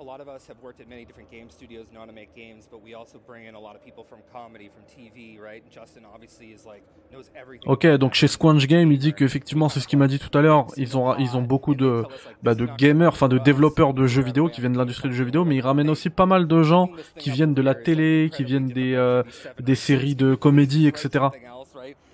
[0.00, 0.28] A lot of Squanch is really built on like, you know, know, a lot of
[0.28, 2.94] us have worked at many different game studios, know how to make games, but we
[2.94, 5.62] also bring in a lot of people from comedy, from TV, right?
[5.70, 6.82] Justin obviously is like
[7.12, 7.70] knows everything.
[7.70, 10.42] Ok, donc chez Squanch Game, il dit qu'effectivement, c'est ce qu'il m'a dit tout à
[10.42, 10.66] l'heure.
[10.76, 12.04] Ils ont, ils ont beaucoup de,
[12.42, 15.24] bah, de gamers, enfin de développeurs de jeux vidéo qui viennent de l'industrie du jeu
[15.24, 18.44] vidéo, mais ils ramènent aussi pas mal de gens qui viennent de la télé, qui
[18.44, 19.22] viennent des, euh,
[19.58, 21.26] des séries de comédie, etc.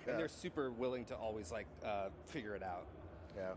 [0.08, 2.86] And they're super willing to always like uh, figure it out.
[3.36, 3.56] Yeah.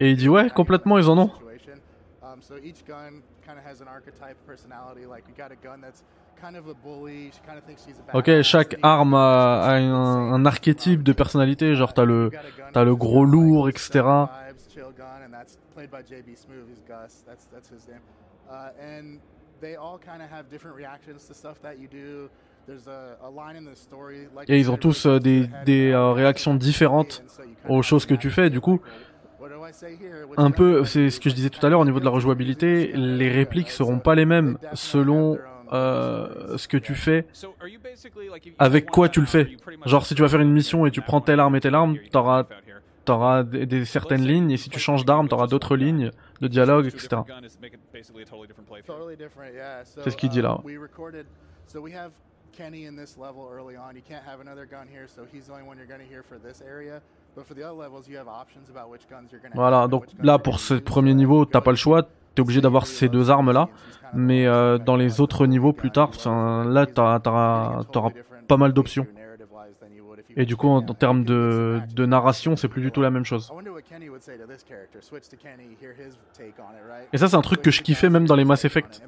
[0.00, 1.30] Et il dit ouais, complètement, ils en ont.
[2.22, 5.06] Um, so each gun kind of has an archetype personality.
[5.06, 6.02] Like we got a gun that's
[6.40, 7.30] kind of a bully.
[7.32, 11.12] She kind of thinks she's a Ok, chaque arme a, a un, un archétype de
[11.12, 12.30] personnalité, genre t'as le,
[12.72, 14.02] t'as le gros lourd, etc.
[24.48, 25.48] Et ils ont tous euh, des,
[25.90, 26.58] euh, réactions that.
[26.58, 27.22] différentes
[27.68, 28.50] aux choses que tu fais.
[28.50, 28.80] Du coup,
[30.36, 32.92] un peu, c'est ce que je disais tout à l'heure au niveau de la rejouabilité,
[32.94, 35.38] les répliques seront pas les mêmes selon
[35.72, 37.26] euh, ce que tu fais.
[38.58, 39.56] Avec quoi tu le fais
[39.86, 41.96] Genre si tu vas faire une mission et tu prends telle arme et telle arme,
[42.10, 42.44] t'auras
[43.04, 46.86] t'auras des, des certaines lignes et si tu changes d'arme, t'auras d'autres lignes de dialogue,
[46.86, 47.22] etc.
[49.84, 50.60] C'est ce qu'il dit là.
[50.64, 51.26] We recorded,
[51.66, 52.10] so we have
[52.52, 53.94] Kenny in this level early on.
[53.94, 56.22] You can't have another gun here, so he's the only one you're going to hear
[56.22, 57.00] for this area.
[57.34, 59.88] But for the other levels, you have options about which guns you're going to Voilà,
[59.88, 62.02] donc là pour ce premier niveau, t'as pas le choix,
[62.34, 63.68] t'es obligé d'avoir ces deux armes là.
[64.12, 67.20] Mais euh, dans les autres niveaux plus tard, là t'auras
[68.48, 69.06] pas mal d'options.
[70.36, 73.24] Et du coup, en, en termes de, de narration, c'est plus du tout la même
[73.24, 73.52] chose.
[77.12, 79.02] Et ça, c'est un truc que je kiffais même dans les Mass Effect.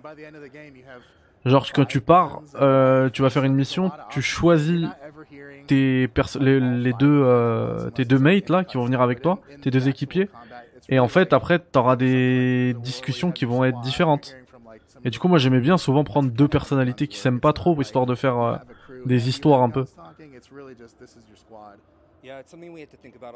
[1.44, 4.88] Genre, quand tu pars, euh, tu vas faire une mission, tu choisis
[5.66, 6.08] tes
[6.40, 9.88] les, les deux, euh, tes deux mates là qui vont venir avec toi, tes deux
[9.88, 10.30] équipiers.
[10.88, 14.36] Et en fait, après, t'auras des discussions qui vont être différentes.
[15.04, 18.06] Et du coup, moi, j'aimais bien souvent prendre deux personnalités qui s'aiment pas trop, histoire
[18.06, 18.56] de faire euh,
[19.04, 19.84] des histoires un peu.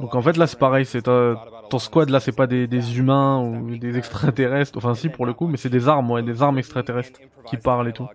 [0.01, 3.41] Donc en fait, là, c'est pareil, c'est ton squad là, c'est pas des, des humains
[3.43, 4.79] ou des extraterrestres.
[4.79, 7.89] Enfin, si pour le coup, mais c'est des armes, ouais, des armes extraterrestres qui parlent
[7.89, 8.09] et tout.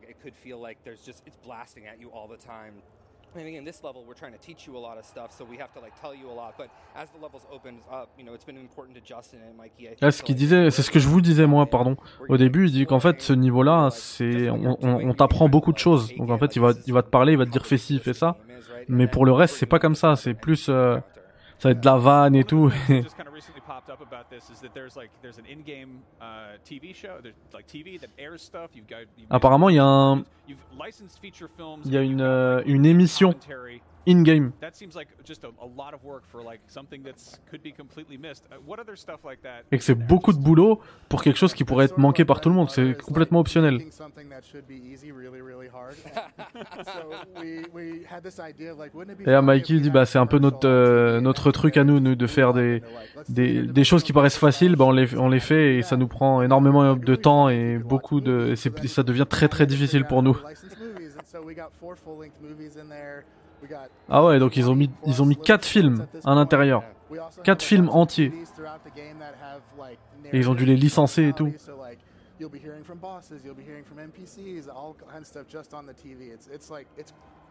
[3.36, 5.58] I in this level, we're trying to teach you a lot of stuff, so we
[5.58, 6.54] have to like tell you a lot.
[6.58, 9.86] But as the levels open up, you know, it's been important to Justin and Mikey.
[9.86, 11.96] I think, Là, ce qu'il disait, c'est ce que je vous disais moi, pardon.
[12.30, 15.78] Au début, il dit qu'en fait, ce niveau-là, c'est, on, on, on t'apprend beaucoup de
[15.78, 16.14] choses.
[16.18, 18.00] Donc en fait, il va, il va te parler, il va te dire fais ci,
[18.00, 18.38] fais ça.
[18.88, 20.16] Mais pour le reste, c'est pas comme ça.
[20.16, 20.98] C'est plus, euh,
[21.64, 22.58] ça va être de la vanne et tout.
[22.58, 24.74] One of the things that just kind of recently popped up about this is that
[24.74, 28.72] there's like there's an in-game uh, TV show, there's like TV that airs stuff.
[28.74, 31.84] You've got you've Apparemment, il y a un you've licensed feature films.
[31.86, 33.34] il y a une, euh, émission.
[34.08, 34.52] In-game.
[34.62, 34.68] Uh?
[39.72, 40.80] Et que c'est beaucoup de boulot
[41.10, 42.70] pour quelque chose qui pourrait être manqué par tout le monde.
[42.70, 43.82] C'est complètement optionnel.
[49.20, 52.16] Et là, Mikey dit, bah, c'est un peu notre, euh, notre truc à nous, nous,
[52.16, 52.82] de faire des,
[53.30, 56.08] des, des choses qui paraissent faciles, bah, on les, on les fait et ça nous
[56.08, 60.38] prend énormément de temps et beaucoup de, et ça devient très très difficile pour nous.
[64.10, 66.84] Ah ouais, donc ils ont mis, ils ont mis quatre films à l'intérieur.
[67.44, 68.32] Quatre films entiers.
[70.32, 71.54] Et ils ont dû les licencer et tout.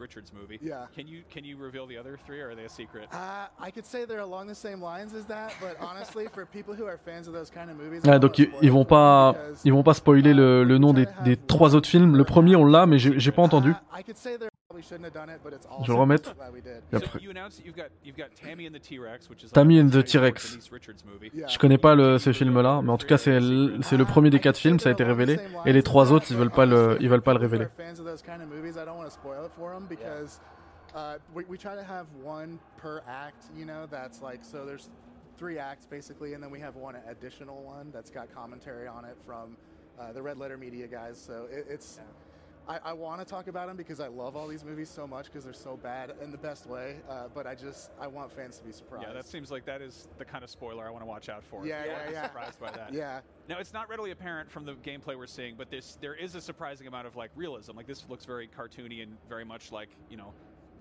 [0.61, 0.87] Yeah.
[0.95, 3.07] Can you can you reveal the other three, or are they a secret?
[3.11, 6.75] Uh, I could say they're along the same lines as that, but honestly, for people
[6.75, 8.85] who are fans of those kind of movies, I Ouais, don't donc ils, ils vont
[8.85, 9.35] pas,
[9.65, 12.15] ils vont pas spoiler le, le nom des, des trois autres films.
[12.15, 13.73] Le premier, on l'a, mais j'ai j'ai pas entendu.
[14.73, 15.85] I could say they probably shouldn't have done it, but it's awesome.
[15.85, 16.35] Je vais le remettre.
[16.91, 19.29] Et après- you announced that you've got you've got Tammy and the T-Rex.
[21.47, 24.29] Je connais pas le, ce film-là, mais en tout cas, c'est le, c'est le premier
[24.29, 25.39] des quatre films, ça a été révélé.
[25.65, 27.67] Et les trois autres, ils veulent pas le, ils veulent pas le révéler.
[27.77, 30.39] Fans of those kind of movies, I don't want to spoil it for them because
[30.95, 33.45] uh, we, we try to have one per act.
[33.55, 34.65] You know, that's like so.
[34.65, 34.89] There's
[35.37, 39.17] three acts basically, and then we have one additional one that's got commentary on it
[39.25, 39.57] from
[39.99, 41.17] uh, the Red Letter Media guys.
[41.17, 41.99] So it, it's.
[42.67, 45.25] I, I want to talk about them because I love all these movies so much
[45.25, 46.97] because they're so bad in the best way.
[47.09, 49.05] Uh, but I just I want fans to be surprised.
[49.07, 51.43] Yeah, that seems like that is the kind of spoiler I want to watch out
[51.43, 51.65] for.
[51.65, 52.27] Yeah, yeah, yeah.
[52.27, 52.93] Surprised by that.
[52.93, 53.19] yeah.
[53.49, 56.41] Now it's not readily apparent from the gameplay we're seeing, but this there is a
[56.41, 57.75] surprising amount of like realism.
[57.75, 60.33] Like this looks very cartoony and very much like you know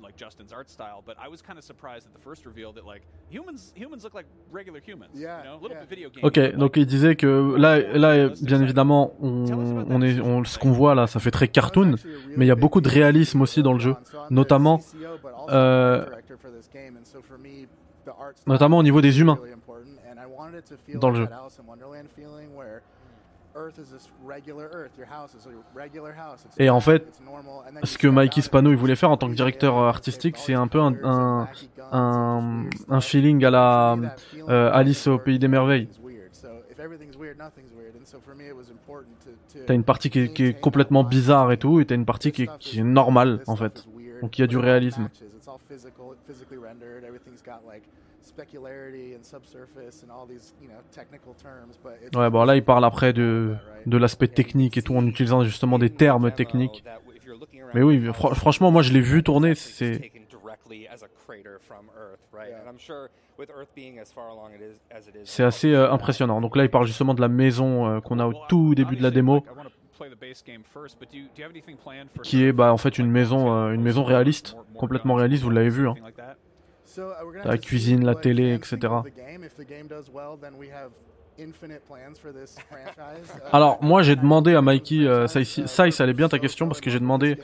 [0.02, 2.84] like Justin's art style, but I was kind of surprised at the first reveal that
[2.84, 5.10] like humans humans look like regular humans.
[5.14, 5.80] Yeah, you know, a little yeah.
[5.80, 6.24] bit video game.
[6.24, 10.72] Ok, donc il disait que là, là, bien évidemment, on, on est, on, ce qu'on
[10.72, 11.96] voit là, ça fait très cartoon,
[12.36, 13.94] mais il y a beaucoup de réalisme aussi dans le jeu,
[14.30, 14.80] notamment,
[15.48, 16.04] euh,
[18.46, 19.38] notamment au niveau des humains
[20.94, 21.28] dans le jeu.
[26.58, 27.20] Et en fait,
[27.84, 30.80] ce que Mikey Spano il voulait faire en tant que directeur artistique, c'est un peu
[30.80, 31.48] un, un,
[31.92, 33.96] un, un feeling à la
[34.48, 35.88] euh, Alice au pays des merveilles.
[39.66, 42.32] T'as une partie qui est, qui est complètement bizarre et tout, et t'as une partie
[42.32, 43.86] qui est, qui est normale en fait.
[44.20, 45.08] Donc il y a du réalisme.
[52.14, 53.54] Ouais, bon là il parle après de,
[53.86, 56.84] de l'aspect technique et tout en utilisant justement des termes techniques.
[57.74, 60.10] Mais oui, fr- franchement moi je l'ai vu tourner, c'est
[65.24, 66.40] c'est assez euh, impressionnant.
[66.40, 69.02] Donc là il parle justement de la maison euh, qu'on a au tout début de
[69.02, 69.40] la démo,
[72.22, 75.70] qui est bah en fait une maison euh, une maison réaliste, complètement réaliste, vous l'avez
[75.70, 75.88] vu.
[75.88, 75.94] Hein.
[77.44, 78.78] La cuisine, la télé, etc.
[83.52, 87.00] Alors moi j'ai demandé à Mikey, euh, ça, allait bien ta question parce que j'ai
[87.00, 87.38] demandé,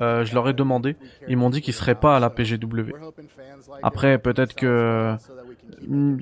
[0.00, 0.96] euh, je leur ai demandé,
[1.28, 2.92] ils m'ont dit qu'ils seraient pas à la PGW.
[3.82, 5.14] Après peut-être que
[5.86, 6.18] mm,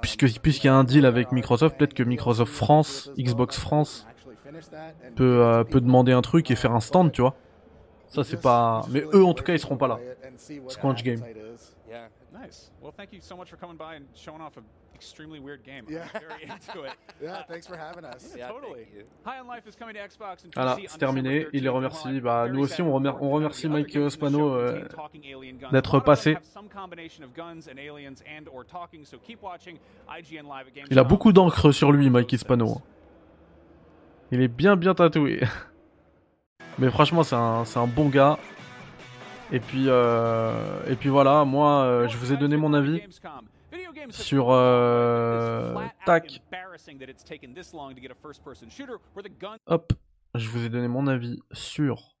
[0.00, 4.06] puisque puisqu'il y a un deal avec Microsoft, peut-être que Microsoft France, Xbox France
[5.16, 7.34] peut euh, peut demander un truc et faire un stand, tu vois.
[8.08, 9.98] Ça c'est pas, mais eux en tout cas ils seront pas là.
[10.68, 11.22] Squanch Game.
[12.92, 14.64] Well, thank you so much for coming by and showing off an
[14.94, 15.84] extremely weird game.
[15.88, 16.04] Yeah.
[16.14, 16.92] I'm very into it.
[17.22, 18.34] Yeah, thanks for having us.
[18.36, 18.86] Yeah, totally.
[19.24, 21.46] High on Life is coming to Xbox and Voilà, PC c'est terminé.
[21.52, 21.72] Il les 13th.
[21.74, 22.08] remercie.
[22.08, 24.84] Now, I'm Bah, nous aussi, on, remer- remercie Mike Spano euh,
[25.72, 26.36] d'être passé.
[30.90, 32.80] Il a beaucoup d'encre sur lui, Mikey Spano.
[34.30, 35.40] Il est bien bien tatoué.
[36.78, 38.38] Mais franchement, c'est un, c'est un bon gars.
[39.52, 43.00] Et puis, euh, et puis voilà, moi, euh, je vous ai donné mon avis
[44.10, 45.74] sur euh,
[46.06, 46.42] tac.
[49.66, 49.92] Hop,
[50.34, 52.16] je vous ai donné mon avis sur.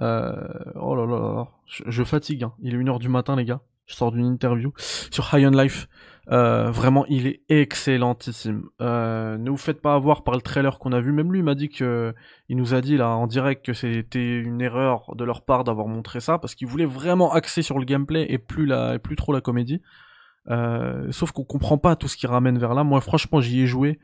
[0.00, 2.42] Oh là là là là, je, je fatigue.
[2.44, 2.52] hein.
[2.60, 3.60] Il est 1h du matin, les gars.
[3.86, 5.88] Je sors d'une interview sur High on Life.
[6.30, 8.68] Euh, vraiment, il est excellentissime.
[8.82, 11.12] Euh, ne vous faites pas avoir par le trailer qu'on a vu.
[11.12, 12.14] Même lui m'a dit que,
[12.48, 15.86] il nous a dit là en direct que c'était une erreur de leur part d'avoir
[15.86, 19.16] montré ça parce qu'ils voulaient vraiment axer sur le gameplay et plus la, et plus
[19.16, 19.80] trop la comédie.
[20.50, 22.84] Euh, sauf qu'on comprend pas tout ce qui ramène vers là.
[22.84, 23.98] Moi, franchement, j'y ai joué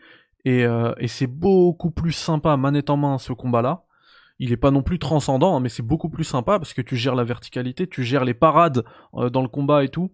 [0.47, 3.85] et, euh, et c'est beaucoup plus sympa manette en main ce combat-là.
[4.39, 6.97] Il est pas non plus transcendant, hein, mais c'est beaucoup plus sympa parce que tu
[6.97, 10.11] gères la verticalité, tu gères les parades dans le combat et tout.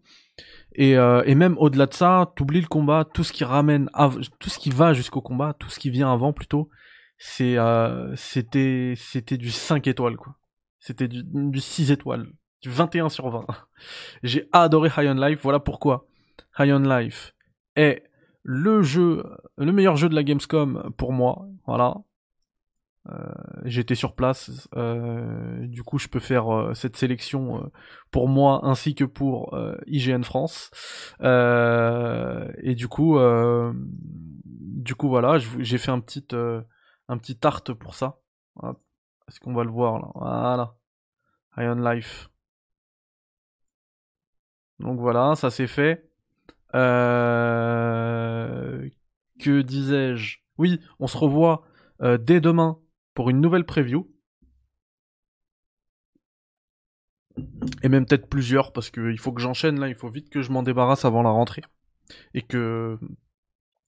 [0.74, 3.90] Et, euh, et même au-delà de ça, t'oublies le combat, tout ce qui ramène,
[4.38, 6.68] tout ce qui va jusqu'au combat, tout ce qui vient avant plutôt,
[7.18, 10.36] c'est euh, c'était c'était du 5 étoiles quoi.
[10.78, 12.28] C'était du, du 6 étoiles,
[12.62, 13.46] du 21 sur 20.
[14.22, 16.06] J'ai adoré High on Life, voilà pourquoi
[16.58, 17.34] High on Life
[17.76, 18.04] est
[18.42, 19.24] le jeu,
[19.58, 21.96] le meilleur jeu de la Gamescom pour moi, voilà.
[23.08, 23.14] Euh,
[23.64, 27.70] J'étais sur place, euh, du coup je peux faire euh, cette sélection
[28.10, 30.70] pour moi ainsi que pour IGN France.
[31.20, 33.18] Et du coup,
[34.44, 36.26] du coup voilà, j'ai fait un petit,
[37.08, 38.18] un petit tarte pour ça.
[39.28, 40.08] Est-ce qu'on va le voir là?
[40.14, 40.74] Voilà.
[41.56, 42.30] High on Life.
[44.78, 46.08] Donc voilà, ça c'est fait.
[46.72, 46.80] Que
[49.62, 50.38] disais-je?
[50.58, 51.64] Oui, on se revoit
[52.00, 52.78] dès demain
[53.20, 54.10] pour une nouvelle preview.
[57.82, 60.50] Et même peut-être plusieurs, parce qu'il faut que j'enchaîne là, il faut vite que je
[60.50, 61.60] m'en débarrasse avant la rentrée.
[62.32, 62.98] Et que.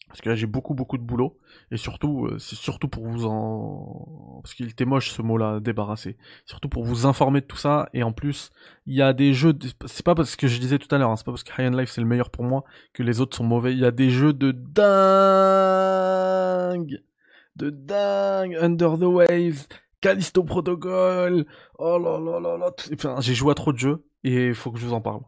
[0.09, 1.39] Parce que là j'ai beaucoup beaucoup de boulot.
[1.71, 4.41] Et surtout, euh, c'est surtout pour vous en.
[4.43, 6.19] Parce qu'il était moche ce mot-là, débarrasser.
[6.45, 7.89] Surtout pour vous informer de tout ça.
[7.95, 8.51] Et en plus,
[8.85, 9.59] il y a des jeux.
[9.87, 11.73] C'est pas parce que je disais tout à l'heure, hein, c'est pas parce que High
[11.75, 13.73] Life c'est le meilleur pour moi que les autres sont mauvais.
[13.73, 14.83] Il y a des jeux de dingue
[17.57, 19.69] de dingue, Under the Waves,
[20.01, 21.47] Callisto Protocol,
[21.79, 24.73] oh là là là là, enfin, j'ai joué à trop de jeux et il faut
[24.73, 25.23] que je vous en parle.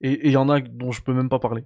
[0.00, 1.64] Et il y en a dont je peux même pas parler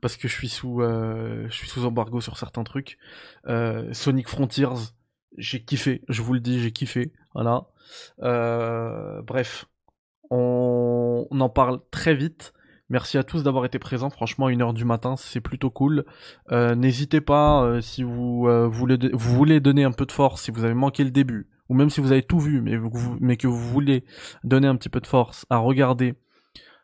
[0.00, 2.98] parce que je suis sous, euh, je suis sous embargo sur certains trucs.
[3.46, 4.92] Euh, Sonic Frontiers,
[5.36, 7.66] j'ai kiffé, je vous le dis, j'ai kiffé, voilà.
[8.22, 9.66] Euh, bref,
[10.30, 12.52] on, on en parle très vite.
[12.90, 14.10] Merci à tous d'avoir été présents.
[14.10, 16.04] Franchement, une heure du matin, c'est plutôt cool.
[16.50, 20.42] Euh, N'hésitez pas, euh, si vous, euh, voulez, vous voulez donner un peu de force,
[20.42, 23.46] si vous avez manqué le début, ou même si vous avez tout vu, mais, que
[23.46, 24.04] vous voulez
[24.42, 26.16] donner un petit peu de force à regarder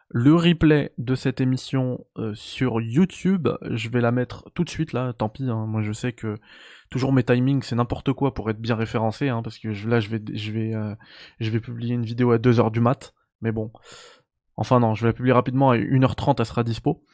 [0.08, 5.12] le replay de cette émission sur YouTube, je vais la mettre tout de suite là,
[5.12, 5.66] tant pis, hein.
[5.66, 6.36] moi je sais que
[6.90, 10.08] toujours mes timings c'est n'importe quoi pour être bien référencé, hein, parce que là je
[10.08, 10.72] vais, je, vais,
[11.40, 13.72] je vais publier une vidéo à 2h du mat, mais bon,
[14.56, 17.04] enfin non, je vais la publier rapidement à 1h30, elle sera dispo,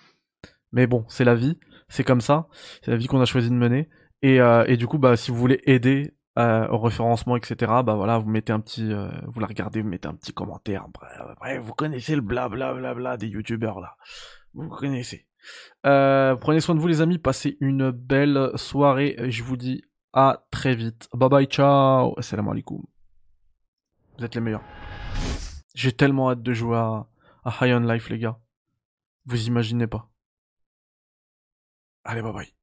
[0.72, 2.48] mais bon, c'est la vie, c'est comme ça,
[2.82, 3.88] c'est la vie qu'on a choisi de mener,
[4.22, 8.18] et, euh, du coup, bah, si vous voulez aider euh, au référencement, etc., bah voilà,
[8.18, 10.86] vous mettez un petit, euh, vous la regardez, vous mettez un petit commentaire.
[11.40, 13.96] Bref, vous connaissez le bla bla bla des youtubeurs là.
[14.54, 15.26] Vous connaissez.
[15.82, 19.16] Prenez soin de vous les amis, passez une belle soirée.
[19.28, 19.82] Je vous dis
[20.12, 21.08] à très vite.
[21.12, 22.14] Bye bye, ciao.
[22.20, 22.82] Salam alaikum.
[24.18, 24.62] Vous êtes les meilleurs.
[25.74, 27.06] J'ai tellement hâte de jouer à,
[27.44, 28.38] à High on Life les gars.
[29.26, 30.10] Vous imaginez pas.
[32.04, 32.54] Allez, bye bye.